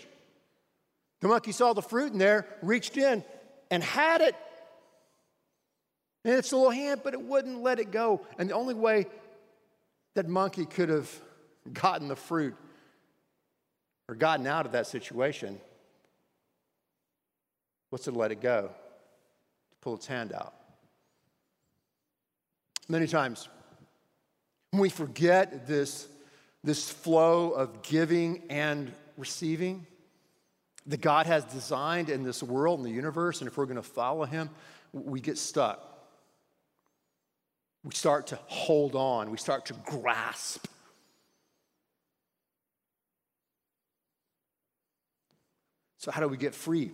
The 1.22 1.28
monkey 1.28 1.52
saw 1.52 1.74
the 1.74 1.82
fruit 1.82 2.14
in 2.14 2.18
there, 2.18 2.48
reached 2.62 2.98
in 2.98 3.24
and 3.70 3.84
had 3.84 4.22
it. 4.22 4.36
And 6.24 6.36
its 6.36 6.54
little 6.54 6.70
hand, 6.70 7.02
but 7.04 7.14
it 7.14 7.22
wouldn't 7.22 7.62
let 7.62 7.80
it 7.80 7.92
go. 7.92 8.26
And 8.38 8.50
the 8.50 8.54
only 8.54 8.76
way 8.76 9.08
that 10.16 10.28
monkey 10.28 10.66
could 10.66 10.90
have 10.90 11.10
gotten 11.74 12.08
the 12.08 12.16
fruit 12.16 12.56
or 14.08 14.16
gotten 14.16 14.48
out 14.48 14.66
of 14.66 14.74
that 14.74 14.88
situation 14.88 15.60
was 17.92 18.02
to 18.02 18.12
let 18.12 18.32
it 18.32 18.42
go, 18.42 18.64
to 18.64 19.78
pull 19.82 19.96
its 19.96 20.08
hand 20.08 20.34
out. 20.34 20.54
Many 22.88 23.08
times, 23.08 23.48
we 24.74 24.90
forget 24.90 25.68
this, 25.68 26.08
this 26.64 26.90
flow 26.90 27.52
of 27.52 27.82
giving 27.82 28.44
and 28.50 28.92
receiving 29.18 29.86
that 30.88 31.02
God 31.02 31.26
has 31.26 31.44
designed 31.46 32.10
in 32.10 32.24
this 32.24 32.42
world 32.42 32.80
and 32.80 32.86
the 32.88 32.92
universe, 32.92 33.42
and 33.42 33.48
if 33.48 33.58
we're 33.58 33.66
going 33.66 33.76
to 33.76 33.84
follow 33.84 34.26
Him, 34.26 34.50
we 34.94 35.22
get 35.22 35.38
stuck. 35.38 35.91
We 37.84 37.94
start 37.96 38.28
to 38.28 38.40
hold 38.46 38.96
on, 38.96 39.32
we 39.32 39.38
start 39.38 39.66
to 39.68 39.74
grasp. 39.74 40.68
So, 45.98 46.12
how 46.12 46.22
do 46.22 46.28
we 46.28 46.38
get 46.38 46.56
free? 46.56 46.92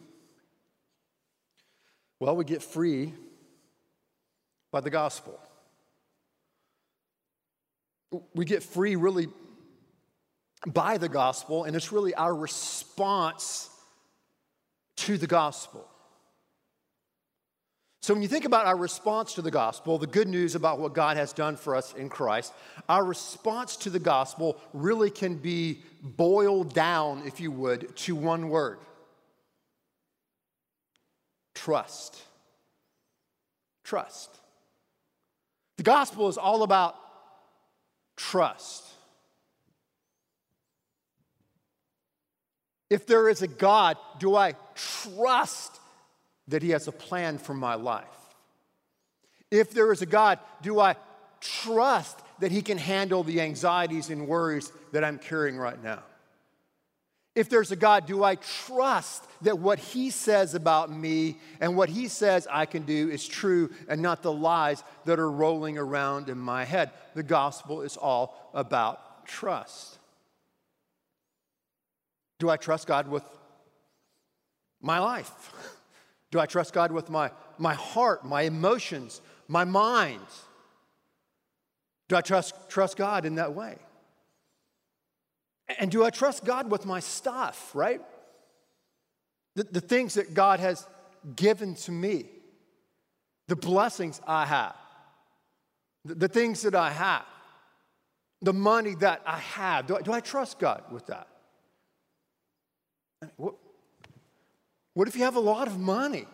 Well, 2.19 2.35
we 2.35 2.45
get 2.45 2.61
free 2.63 3.13
by 4.71 4.81
the 4.81 4.89
gospel 4.89 5.39
we 8.33 8.45
get 8.45 8.63
free 8.63 8.95
really 8.95 9.27
by 10.65 10.97
the 10.97 11.09
gospel, 11.09 11.65
and 11.65 11.75
it's 11.75 11.91
really 11.91 12.13
our 12.15 12.33
response 12.33 13.69
to 14.97 15.17
the 15.17 15.27
gospel. 15.27 15.87
So, 18.01 18.13
when 18.13 18.21
you 18.21 18.29
think 18.29 18.45
about 18.45 18.65
our 18.65 18.77
response 18.77 19.33
to 19.33 19.41
the 19.41 19.51
gospel, 19.51 19.97
the 19.97 20.07
good 20.07 20.27
news 20.27 20.55
about 20.55 20.79
what 20.79 20.93
God 20.93 21.17
has 21.17 21.33
done 21.33 21.57
for 21.57 21.75
us 21.75 21.93
in 21.93 22.09
Christ, 22.09 22.53
our 22.87 23.03
response 23.03 23.75
to 23.77 23.89
the 23.89 23.99
gospel 23.99 24.61
really 24.71 25.09
can 25.09 25.35
be 25.35 25.79
boiled 26.01 26.73
down, 26.73 27.23
if 27.25 27.39
you 27.39 27.51
would, 27.51 27.95
to 27.97 28.15
one 28.15 28.49
word 28.49 28.79
trust. 31.67 32.21
Trust. 33.83 34.29
The 35.77 35.83
gospel 35.83 36.29
is 36.29 36.37
all 36.37 36.63
about 36.63 36.95
trust. 38.15 38.85
If 42.89 43.05
there 43.05 43.27
is 43.27 43.41
a 43.41 43.47
God, 43.47 43.97
do 44.19 44.35
I 44.35 44.53
trust 44.75 45.76
that 46.47 46.63
He 46.63 46.69
has 46.69 46.87
a 46.87 46.91
plan 46.91 47.37
for 47.37 47.53
my 47.53 47.75
life? 47.75 48.05
If 49.51 49.71
there 49.71 49.91
is 49.91 50.01
a 50.01 50.05
God, 50.05 50.39
do 50.61 50.79
I 50.79 50.95
trust 51.39 52.19
that 52.39 52.51
He 52.51 52.61
can 52.61 52.77
handle 52.77 53.23
the 53.23 53.41
anxieties 53.41 54.09
and 54.09 54.27
worries 54.27 54.71
that 54.91 55.03
I'm 55.03 55.19
carrying 55.19 55.57
right 55.57 55.81
now? 55.81 56.03
If 57.37 57.49
there's 57.49 57.71
a 57.71 57.75
God, 57.75 58.07
do 58.07 58.23
I 58.23 58.33
trust 58.35 59.23
that 59.41 59.59
what 59.59 59.77
He 59.77 60.09
says 60.09 60.55
about 60.55 60.91
me 60.91 61.37
and 61.61 61.77
what 61.77 61.87
He 61.87 62.07
says 62.07 62.47
I 62.49 62.65
can 62.65 62.81
do 62.81 63.09
is 63.09 63.27
true 63.27 63.69
and 63.87 64.01
not 64.01 64.23
the 64.23 64.33
lies 64.33 64.83
that 65.05 65.19
are 65.19 65.29
rolling 65.29 65.77
around 65.77 66.29
in 66.29 66.39
my 66.39 66.65
head? 66.65 66.89
The 67.13 67.21
gospel 67.21 67.83
is 67.83 67.95
all 67.95 68.49
about 68.55 69.27
trust. 69.27 69.99
Do 72.39 72.49
I 72.49 72.57
trust 72.57 72.87
God 72.87 73.07
with 73.07 73.23
my 74.81 74.97
life? 74.97 75.53
Do 76.31 76.39
I 76.39 76.45
trust 76.45 76.73
God 76.73 76.91
with 76.91 77.09
my, 77.09 77.31
my 77.57 77.73
heart, 77.73 78.25
my 78.25 78.43
emotions, 78.43 79.21
my 79.47 79.63
mind? 79.63 80.21
Do 82.09 82.15
I 82.15 82.21
trust, 82.21 82.53
trust 82.69 82.97
God 82.97 83.25
in 83.25 83.35
that 83.35 83.53
way? 83.53 83.77
And 85.79 85.91
do 85.91 86.03
I 86.03 86.09
trust 86.09 86.45
God 86.45 86.71
with 86.71 86.85
my 86.85 86.99
stuff, 86.99 87.71
right? 87.73 88.01
The, 89.55 89.63
the 89.63 89.81
things 89.81 90.13
that 90.13 90.33
God 90.33 90.59
has 90.59 90.87
given 91.35 91.75
to 91.75 91.91
me, 91.91 92.25
the 93.47 93.55
blessings 93.55 94.21
I 94.25 94.45
have, 94.45 94.75
the, 96.05 96.15
the 96.15 96.27
things 96.27 96.61
that 96.61 96.75
I 96.75 96.91
have, 96.91 97.25
the 98.41 98.53
money 98.53 98.95
that 98.95 99.21
I 99.25 99.39
have. 99.39 99.87
Do 99.87 99.97
I, 99.97 100.01
do 100.01 100.13
I 100.13 100.19
trust 100.19 100.59
God 100.59 100.83
with 100.91 101.07
that? 101.07 101.27
What, 103.35 103.55
what 104.97 105.07
if 105.07 105.15
you 105.15 105.25
have 105.25 105.35
a 105.35 105.39
lot 105.39 105.67
of 105.67 105.77
money? 105.79 106.25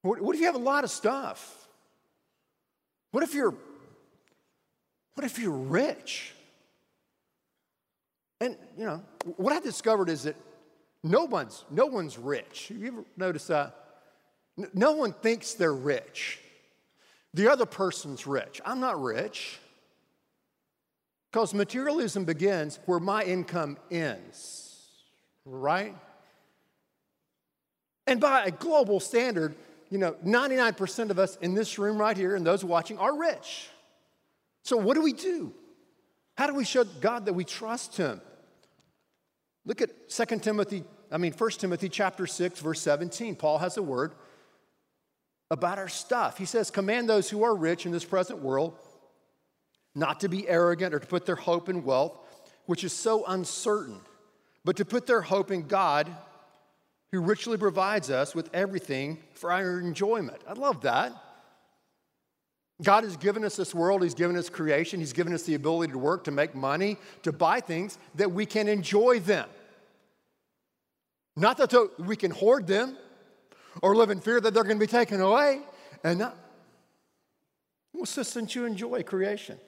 What, 0.00 0.34
if 0.34 0.40
you 0.40 0.46
have 0.46 0.54
a 0.54 0.58
lot 0.58 0.82
of 0.82 0.90
stuff? 0.90 1.68
What 3.10 3.22
if 3.22 3.34
you're 3.34 3.54
what 5.12 5.26
if 5.26 5.38
you're 5.38 5.50
rich? 5.50 6.32
And, 8.40 8.56
you 8.78 8.86
know, 8.86 9.02
what 9.36 9.52
I 9.52 9.60
discovered 9.60 10.08
is 10.08 10.22
that 10.22 10.36
no 11.04 11.24
one's, 11.24 11.66
no 11.70 11.84
one's 11.84 12.16
rich. 12.16 12.72
You 12.74 12.86
ever 12.86 13.04
noticed 13.14 13.48
that? 13.48 13.76
No 14.72 14.92
one 14.92 15.12
thinks 15.12 15.52
they're 15.52 15.74
rich. 15.74 16.38
The 17.34 17.52
other 17.52 17.66
person's 17.66 18.26
rich. 18.26 18.62
I'm 18.64 18.80
not 18.80 19.02
rich. 19.02 19.58
Because 21.30 21.52
materialism 21.52 22.24
begins 22.24 22.78
where 22.86 23.00
my 23.00 23.22
income 23.22 23.76
ends, 23.90 24.78
right? 25.44 25.94
And 28.06 28.20
by 28.20 28.44
a 28.44 28.50
global 28.50 29.00
standard, 29.00 29.54
you 29.90 29.98
know, 29.98 30.12
99% 30.24 31.10
of 31.10 31.18
us 31.18 31.36
in 31.36 31.54
this 31.54 31.78
room 31.78 31.98
right 31.98 32.16
here 32.16 32.34
and 32.36 32.46
those 32.46 32.64
watching 32.64 32.98
are 32.98 33.16
rich. 33.16 33.68
So 34.62 34.76
what 34.76 34.94
do 34.94 35.02
we 35.02 35.12
do? 35.12 35.52
How 36.36 36.46
do 36.46 36.54
we 36.54 36.64
show 36.64 36.84
God 36.84 37.26
that 37.26 37.34
we 37.34 37.44
trust 37.44 37.96
Him? 37.96 38.20
Look 39.66 39.82
at 39.82 40.08
2 40.08 40.38
Timothy, 40.38 40.84
I 41.10 41.18
mean 41.18 41.32
1 41.32 41.50
Timothy 41.52 41.88
chapter 41.88 42.26
6 42.26 42.60
verse 42.60 42.80
17. 42.80 43.36
Paul 43.36 43.58
has 43.58 43.76
a 43.76 43.82
word 43.82 44.12
about 45.50 45.78
our 45.78 45.88
stuff. 45.88 46.38
He 46.38 46.44
says, 46.44 46.70
"Command 46.70 47.08
those 47.08 47.28
who 47.28 47.42
are 47.42 47.54
rich 47.54 47.84
in 47.84 47.92
this 47.92 48.04
present 48.04 48.38
world 48.38 48.78
not 49.94 50.20
to 50.20 50.28
be 50.28 50.48
arrogant 50.48 50.94
or 50.94 51.00
to 51.00 51.06
put 51.06 51.26
their 51.26 51.36
hope 51.36 51.68
in 51.68 51.84
wealth, 51.84 52.18
which 52.66 52.84
is 52.84 52.92
so 52.92 53.24
uncertain, 53.26 54.00
but 54.64 54.76
to 54.76 54.84
put 54.84 55.06
their 55.06 55.22
hope 55.22 55.50
in 55.50 55.66
God 55.66 56.08
who 57.12 57.20
richly 57.20 57.56
provides 57.56 58.10
us 58.10 58.34
with 58.34 58.48
everything 58.54 59.18
for 59.34 59.52
our 59.52 59.80
enjoyment. 59.80 60.40
I 60.48 60.52
love 60.52 60.82
that. 60.82 61.12
God 62.82 63.04
has 63.04 63.16
given 63.16 63.44
us 63.44 63.56
this 63.56 63.74
world, 63.74 64.02
He's 64.02 64.14
given 64.14 64.36
us 64.36 64.48
creation, 64.48 65.00
He's 65.00 65.12
given 65.12 65.34
us 65.34 65.42
the 65.42 65.54
ability 65.54 65.92
to 65.92 65.98
work, 65.98 66.24
to 66.24 66.30
make 66.30 66.54
money, 66.54 66.96
to 67.22 67.32
buy 67.32 67.60
things 67.60 67.98
that 68.14 68.32
we 68.32 68.46
can 68.46 68.68
enjoy 68.68 69.20
them. 69.20 69.48
Not 71.36 71.58
that 71.58 71.90
we 71.98 72.16
can 72.16 72.30
hoard 72.30 72.66
them 72.66 72.96
or 73.82 73.94
live 73.94 74.10
in 74.10 74.20
fear 74.20 74.40
that 74.40 74.54
they're 74.54 74.64
going 74.64 74.78
to 74.78 74.86
be 74.86 74.90
taken 74.90 75.20
away. 75.20 75.60
And 76.02 76.20
not, 76.20 76.36
well, 77.92 78.06
so 78.06 78.22
since 78.22 78.54
you 78.54 78.64
enjoy 78.64 79.02
creation, 79.02 79.58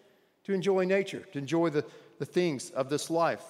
to 0.44 0.52
enjoy 0.52 0.85
nature, 0.85 1.20
to 1.33 1.38
enjoy 1.38 1.70
the, 1.70 1.85
the 2.18 2.24
things 2.24 2.70
of 2.70 2.88
this 2.88 3.11
life. 3.11 3.44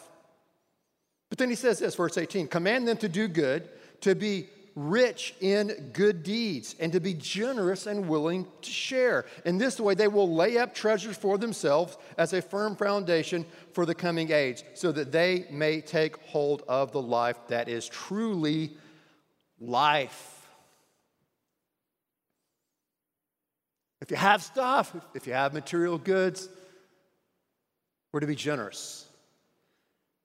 But 1.31 1.39
then 1.39 1.49
he 1.49 1.55
says 1.55 1.79
this, 1.79 1.95
verse 1.95 2.19
18 2.19 2.49
command 2.49 2.87
them 2.87 2.97
to 2.99 3.09
do 3.09 3.29
good, 3.29 3.69
to 4.03 4.15
be 4.15 4.49
rich 4.75 5.35
in 5.41 5.91
good 5.93 6.23
deeds, 6.23 6.75
and 6.81 6.93
to 6.93 7.01
be 7.01 7.13
generous 7.13 7.87
and 7.87 8.09
willing 8.09 8.47
to 8.63 8.71
share. 8.71 9.27
In 9.45 9.59
this 9.59 9.79
way, 9.79 9.95
they 9.95 10.09
will 10.09 10.35
lay 10.35 10.57
up 10.57 10.75
treasures 10.75 11.17
for 11.17 11.37
themselves 11.37 11.99
as 12.17 12.33
a 12.33 12.41
firm 12.41 12.75
foundation 12.77 13.45
for 13.73 13.85
the 13.85 13.95
coming 13.95 14.33
age, 14.33 14.63
so 14.75 14.91
that 14.93 15.13
they 15.13 15.47
may 15.51 15.83
take 15.83 16.17
hold 16.23 16.63
of 16.69 16.91
the 16.93 17.03
life 17.03 17.37
that 17.49 17.69
is 17.69 17.87
truly 17.87 18.75
life. 19.61 20.49
If 24.01 24.11
you 24.11 24.17
have 24.17 24.43
stuff, 24.43 24.97
if 25.15 25.27
you 25.27 25.35
have 25.35 25.53
material 25.53 25.99
goods, 25.99 26.49
we're 28.11 28.21
to 28.21 28.27
be 28.27 28.35
generous. 28.35 29.07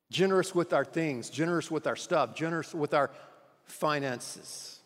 Generous 0.10 0.56
with 0.56 0.72
our 0.72 0.86
things, 0.86 1.30
generous 1.30 1.70
with 1.70 1.86
our 1.86 1.98
stuff, 1.98 2.34
generous 2.34 2.74
with 2.74 2.94
our 2.94 3.12
finances. 3.68 4.80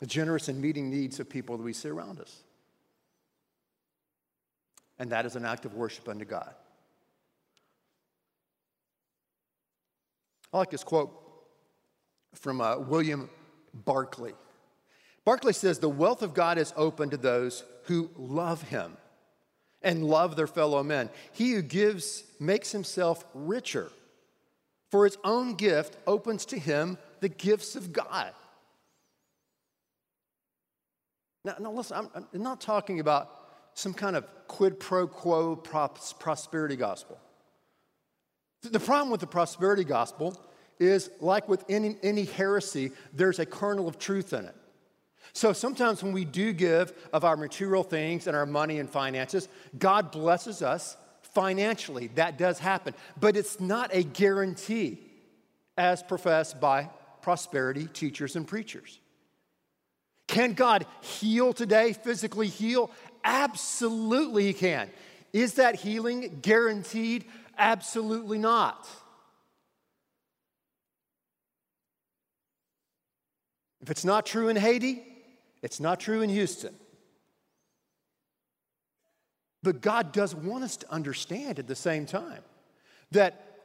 The 0.00 0.06
generous 0.06 0.48
in 0.48 0.60
meeting 0.60 0.90
needs 0.90 1.20
of 1.20 1.28
people 1.28 1.56
that 1.56 1.62
we 1.62 1.72
see 1.72 1.88
around 1.88 2.20
us. 2.20 2.42
And 4.98 5.10
that 5.10 5.26
is 5.26 5.36
an 5.36 5.44
act 5.44 5.64
of 5.64 5.74
worship 5.74 6.08
unto 6.08 6.24
God. 6.24 6.54
I 10.52 10.58
like 10.58 10.70
this 10.70 10.84
quote 10.84 11.12
from 12.34 12.60
uh, 12.60 12.78
William 12.78 13.28
Barclay. 13.74 14.32
Barclay 15.24 15.52
says, 15.52 15.78
The 15.78 15.88
wealth 15.88 16.22
of 16.22 16.34
God 16.34 16.56
is 16.56 16.72
open 16.76 17.10
to 17.10 17.16
those 17.16 17.64
who 17.84 18.10
love 18.16 18.62
him 18.62 18.96
and 19.82 20.04
love 20.04 20.36
their 20.36 20.46
fellow 20.46 20.82
men. 20.82 21.10
He 21.32 21.52
who 21.52 21.62
gives 21.62 22.24
makes 22.40 22.72
himself 22.72 23.24
richer, 23.34 23.90
for 24.90 25.04
his 25.04 25.18
own 25.24 25.54
gift 25.54 25.96
opens 26.06 26.46
to 26.46 26.58
him 26.58 26.98
the 27.20 27.28
gifts 27.28 27.76
of 27.76 27.92
God. 27.92 28.32
Now, 31.44 31.56
now 31.60 31.72
listen, 31.72 32.08
I'm, 32.14 32.26
I'm 32.32 32.42
not 32.42 32.60
talking 32.60 33.00
about 33.00 33.30
some 33.74 33.94
kind 33.94 34.16
of 34.16 34.26
quid 34.48 34.80
pro 34.80 35.06
quo 35.06 35.56
prosperity 35.56 36.76
gospel. 36.76 37.18
The 38.62 38.80
problem 38.80 39.10
with 39.10 39.20
the 39.20 39.26
prosperity 39.26 39.84
gospel 39.84 40.40
is 40.78 41.10
like 41.20 41.48
with 41.48 41.64
any, 41.68 41.96
any 42.02 42.24
heresy, 42.24 42.92
there's 43.12 43.38
a 43.38 43.46
kernel 43.46 43.88
of 43.88 43.98
truth 43.98 44.32
in 44.32 44.44
it. 44.44 44.54
So 45.32 45.52
sometimes 45.52 46.02
when 46.02 46.12
we 46.12 46.24
do 46.24 46.52
give 46.52 46.92
of 47.12 47.24
our 47.24 47.36
material 47.36 47.82
things 47.82 48.26
and 48.26 48.36
our 48.36 48.46
money 48.46 48.78
and 48.78 48.88
finances, 48.88 49.48
God 49.78 50.10
blesses 50.10 50.62
us 50.62 50.96
financially. 51.36 52.06
That 52.14 52.38
does 52.38 52.58
happen. 52.58 52.94
But 53.20 53.36
it's 53.36 53.60
not 53.60 53.90
a 53.92 54.02
guarantee 54.02 54.98
as 55.76 56.02
professed 56.02 56.62
by 56.62 56.88
prosperity 57.20 57.88
teachers 57.92 58.36
and 58.36 58.48
preachers. 58.48 58.98
Can 60.28 60.54
God 60.54 60.86
heal 61.02 61.52
today, 61.52 61.92
physically 61.92 62.48
heal? 62.48 62.90
Absolutely, 63.22 64.46
He 64.46 64.54
can. 64.54 64.88
Is 65.34 65.54
that 65.54 65.74
healing 65.74 66.38
guaranteed? 66.40 67.26
Absolutely 67.58 68.38
not. 68.38 68.88
If 73.82 73.90
it's 73.90 74.06
not 74.06 74.24
true 74.24 74.48
in 74.48 74.56
Haiti, 74.56 75.04
it's 75.60 75.80
not 75.80 76.00
true 76.00 76.22
in 76.22 76.30
Houston. 76.30 76.74
But 79.66 79.80
God 79.80 80.12
does 80.12 80.32
want 80.32 80.62
us 80.62 80.76
to 80.76 80.92
understand 80.92 81.58
at 81.58 81.66
the 81.66 81.74
same 81.74 82.06
time 82.06 82.40
that 83.10 83.64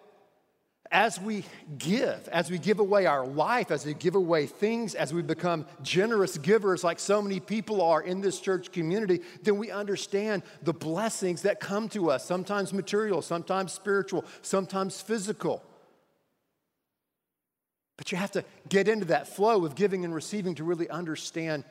as 0.90 1.22
we 1.22 1.46
give, 1.78 2.28
as 2.30 2.50
we 2.50 2.58
give 2.58 2.80
away 2.80 3.06
our 3.06 3.24
life, 3.24 3.70
as 3.70 3.86
we 3.86 3.94
give 3.94 4.16
away 4.16 4.48
things, 4.48 4.96
as 4.96 5.14
we 5.14 5.22
become 5.22 5.68
generous 5.84 6.40
givers 6.40 6.84
like 6.84 7.00
so 7.00 7.22
many 7.22 7.40
people 7.40 7.84
are 7.84 8.02
in 8.02 8.20
this 8.20 8.40
church 8.40 8.72
community, 8.72 9.22
then 9.44 9.60
we 9.60 9.70
understand 9.70 10.42
the 10.64 10.74
blessings 10.74 11.44
that 11.44 11.60
come 11.60 11.88
to 11.90 12.10
us, 12.10 12.26
sometimes 12.26 12.74
material, 12.74 13.22
sometimes 13.22 13.72
spiritual, 13.72 14.26
sometimes 14.42 15.00
physical. 15.00 15.62
But 17.96 18.12
you 18.12 18.18
have 18.18 18.32
to 18.32 18.44
get 18.70 18.88
into 18.88 19.06
that 19.06 19.28
flow 19.28 19.66
of 19.66 19.76
giving 19.76 20.04
and 20.04 20.16
receiving 20.16 20.56
to 20.56 20.64
really 20.64 20.90
understand 20.90 21.64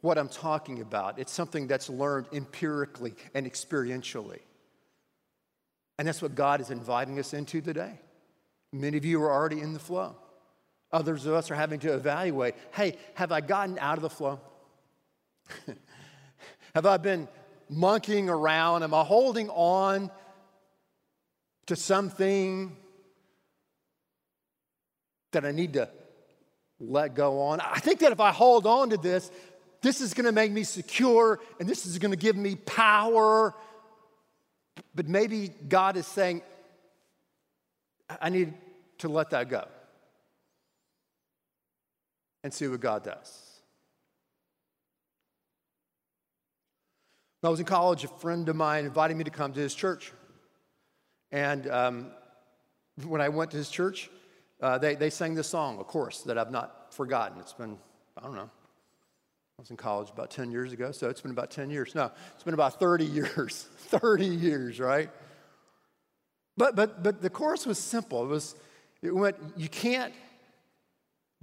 what 0.00 0.18
I'm 0.18 0.28
talking 0.28 0.80
about. 0.80 1.18
It's 1.18 1.32
something 1.32 1.66
that's 1.66 1.88
learned 1.88 2.26
empirically 2.32 3.14
and 3.34 3.46
experientially. 3.46 4.40
And 5.98 6.08
that's 6.08 6.22
what 6.22 6.34
God 6.34 6.60
is 6.60 6.70
inviting 6.70 7.18
us 7.18 7.34
into 7.34 7.60
today. 7.60 8.00
Many 8.72 8.96
of 8.96 9.04
you 9.04 9.22
are 9.22 9.30
already 9.30 9.60
in 9.60 9.74
the 9.74 9.78
flow. 9.78 10.16
Others 10.92 11.26
of 11.26 11.34
us 11.34 11.50
are 11.50 11.54
having 11.54 11.80
to 11.80 11.92
evaluate 11.92 12.54
hey, 12.72 12.96
have 13.14 13.32
I 13.32 13.40
gotten 13.40 13.78
out 13.78 13.98
of 13.98 14.02
the 14.02 14.10
flow? 14.10 14.40
have 16.74 16.86
I 16.86 16.96
been 16.96 17.28
monkeying 17.68 18.28
around? 18.28 18.82
Am 18.82 18.94
I 18.94 19.02
holding 19.02 19.48
on 19.50 20.10
to 21.66 21.76
something 21.76 22.76
that 25.32 25.44
I 25.44 25.52
need 25.52 25.74
to 25.74 25.88
let 26.80 27.14
go 27.14 27.42
on? 27.42 27.60
I 27.60 27.78
think 27.78 28.00
that 28.00 28.12
if 28.12 28.20
I 28.20 28.32
hold 28.32 28.66
on 28.66 28.90
to 28.90 28.96
this, 28.96 29.30
this 29.82 30.00
is 30.00 30.14
going 30.14 30.26
to 30.26 30.32
make 30.32 30.52
me 30.52 30.62
secure 30.62 31.40
and 31.58 31.68
this 31.68 31.86
is 31.86 31.98
going 31.98 32.10
to 32.10 32.16
give 32.16 32.36
me 32.36 32.56
power. 32.56 33.54
But 34.94 35.08
maybe 35.08 35.48
God 35.68 35.96
is 35.96 36.06
saying, 36.06 36.42
I 38.20 38.28
need 38.28 38.54
to 38.98 39.08
let 39.08 39.30
that 39.30 39.48
go 39.48 39.66
and 42.42 42.52
see 42.52 42.66
what 42.68 42.80
God 42.80 43.04
does. 43.04 43.46
When 47.40 47.48
I 47.48 47.50
was 47.50 47.60
in 47.60 47.66
college, 47.66 48.04
a 48.04 48.08
friend 48.08 48.48
of 48.48 48.56
mine 48.56 48.84
invited 48.84 49.16
me 49.16 49.24
to 49.24 49.30
come 49.30 49.52
to 49.52 49.60
his 49.60 49.74
church. 49.74 50.12
And 51.32 51.66
um, 51.70 52.10
when 53.06 53.20
I 53.20 53.30
went 53.30 53.52
to 53.52 53.56
his 53.56 53.70
church, 53.70 54.10
uh, 54.60 54.76
they, 54.76 54.94
they 54.94 55.08
sang 55.08 55.34
this 55.34 55.48
song, 55.48 55.78
of 55.78 55.86
course, 55.86 56.20
that 56.22 56.36
I've 56.36 56.50
not 56.50 56.92
forgotten. 56.92 57.40
It's 57.40 57.54
been, 57.54 57.78
I 58.18 58.22
don't 58.22 58.34
know, 58.34 58.50
I 59.60 59.62
was 59.62 59.68
in 59.70 59.76
college 59.76 60.08
about 60.08 60.30
10 60.30 60.50
years 60.50 60.72
ago, 60.72 60.90
so 60.90 61.10
it's 61.10 61.20
been 61.20 61.32
about 61.32 61.50
10 61.50 61.68
years. 61.68 61.94
No, 61.94 62.10
it's 62.34 62.42
been 62.42 62.54
about 62.54 62.80
30 62.80 63.04
years. 63.20 63.68
30 63.88 64.24
years, 64.24 64.80
right? 64.80 65.10
But, 66.56 66.76
but, 66.76 67.02
but 67.02 67.20
the 67.20 67.28
chorus 67.28 67.66
was 67.66 67.78
simple. 67.78 68.24
It 68.24 68.28
was, 68.28 68.56
it 69.02 69.14
went, 69.14 69.36
you 69.58 69.68
can't 69.68 70.14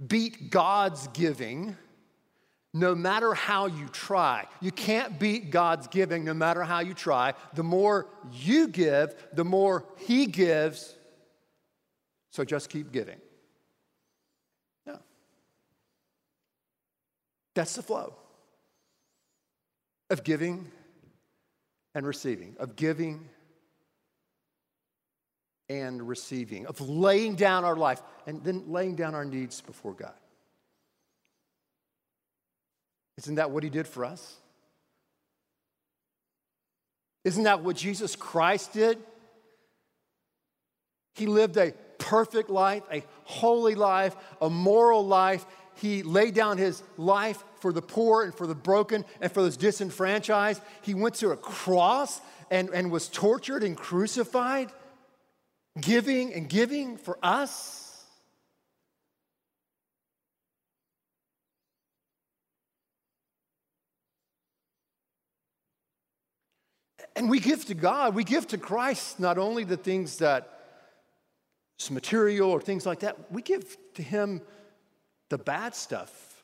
beat 0.04 0.50
God's 0.50 1.06
giving 1.12 1.76
no 2.74 2.92
matter 2.96 3.34
how 3.34 3.66
you 3.66 3.86
try. 3.86 4.46
You 4.60 4.72
can't 4.72 5.20
beat 5.20 5.52
God's 5.52 5.86
giving 5.86 6.24
no 6.24 6.34
matter 6.34 6.64
how 6.64 6.80
you 6.80 6.94
try. 6.94 7.34
The 7.54 7.62
more 7.62 8.08
you 8.32 8.66
give, 8.66 9.14
the 9.32 9.44
more 9.44 9.84
He 9.96 10.26
gives. 10.26 10.92
So 12.32 12.44
just 12.44 12.68
keep 12.68 12.90
giving. 12.90 13.20
That's 17.58 17.74
the 17.74 17.82
flow 17.82 18.14
of 20.10 20.22
giving 20.22 20.70
and 21.92 22.06
receiving, 22.06 22.54
of 22.60 22.76
giving 22.76 23.28
and 25.68 26.06
receiving, 26.06 26.66
of 26.68 26.80
laying 26.80 27.34
down 27.34 27.64
our 27.64 27.74
life 27.74 28.00
and 28.28 28.44
then 28.44 28.70
laying 28.70 28.94
down 28.94 29.16
our 29.16 29.24
needs 29.24 29.60
before 29.60 29.92
God. 29.92 30.14
Isn't 33.16 33.34
that 33.34 33.50
what 33.50 33.64
He 33.64 33.70
did 33.70 33.88
for 33.88 34.04
us? 34.04 34.36
Isn't 37.24 37.42
that 37.42 37.64
what 37.64 37.74
Jesus 37.74 38.14
Christ 38.14 38.72
did? 38.72 38.98
He 41.16 41.26
lived 41.26 41.56
a 41.56 41.72
perfect 41.98 42.50
life, 42.50 42.84
a 42.92 43.02
holy 43.24 43.74
life, 43.74 44.14
a 44.40 44.48
moral 44.48 45.04
life. 45.04 45.44
He 45.80 46.02
laid 46.02 46.34
down 46.34 46.58
his 46.58 46.82
life 46.96 47.42
for 47.60 47.72
the 47.72 47.82
poor 47.82 48.24
and 48.24 48.34
for 48.34 48.46
the 48.46 48.54
broken 48.54 49.04
and 49.20 49.30
for 49.30 49.42
those 49.42 49.56
disenfranchised. 49.56 50.60
He 50.82 50.94
went 50.94 51.14
to 51.16 51.30
a 51.30 51.36
cross 51.36 52.20
and, 52.50 52.70
and 52.70 52.90
was 52.90 53.08
tortured 53.08 53.62
and 53.62 53.76
crucified. 53.76 54.72
giving 55.80 56.34
and 56.34 56.48
giving 56.48 56.96
for 56.96 57.18
us. 57.22 58.04
And 67.14 67.28
we 67.28 67.40
give 67.40 67.64
to 67.66 67.74
God, 67.74 68.14
we 68.14 68.22
give 68.22 68.46
to 68.48 68.58
Christ 68.58 69.18
not 69.18 69.38
only 69.38 69.64
the 69.64 69.76
things 69.76 70.18
that 70.18 70.54
material 71.90 72.50
or 72.50 72.60
things 72.60 72.84
like 72.84 73.00
that, 73.00 73.30
we 73.32 73.42
give 73.42 73.76
to 73.94 74.02
Him 74.02 74.42
the 75.28 75.38
bad 75.38 75.74
stuff, 75.74 76.42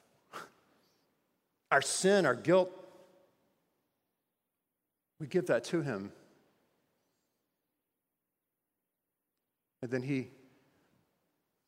our 1.71 1.83
sin, 1.83 2.27
our 2.27 2.35
guilt. 2.35 2.71
We 5.19 5.27
give 5.27 5.47
that 5.47 5.65
to 5.65 5.81
Him. 5.81 6.13
And 9.83 9.91
then 9.91 10.03
He, 10.03 10.29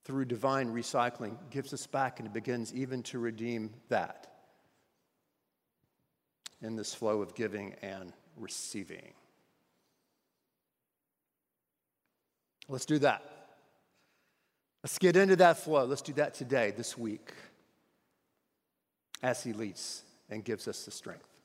through 0.05 0.27
divine 0.27 0.73
recycling, 0.73 1.37
gives 1.51 1.73
us 1.73 1.87
back 1.87 2.21
and 2.21 2.33
begins 2.33 2.75
even 2.75 3.03
to 3.05 3.19
redeem 3.19 3.71
that 3.89 4.27
in 6.63 6.77
this 6.77 6.95
flow 6.95 7.23
of 7.23 7.35
giving 7.35 7.75
and 7.83 8.13
receiving. 8.37 9.13
Let's 12.69 12.87
do 12.87 12.99
that. 13.01 13.36
Let's 14.87 14.99
get 14.99 15.17
into 15.17 15.35
that 15.35 15.59
flow. 15.59 15.85
Let's 15.85 16.01
do 16.01 16.13
that 16.13 16.33
today, 16.33 16.71
this 16.71 16.97
week, 16.97 17.33
as 19.21 19.43
He 19.43 19.53
leads 19.53 20.05
and 20.31 20.45
gives 20.45 20.69
us 20.69 20.85
the 20.85 20.93
strength. 20.93 21.36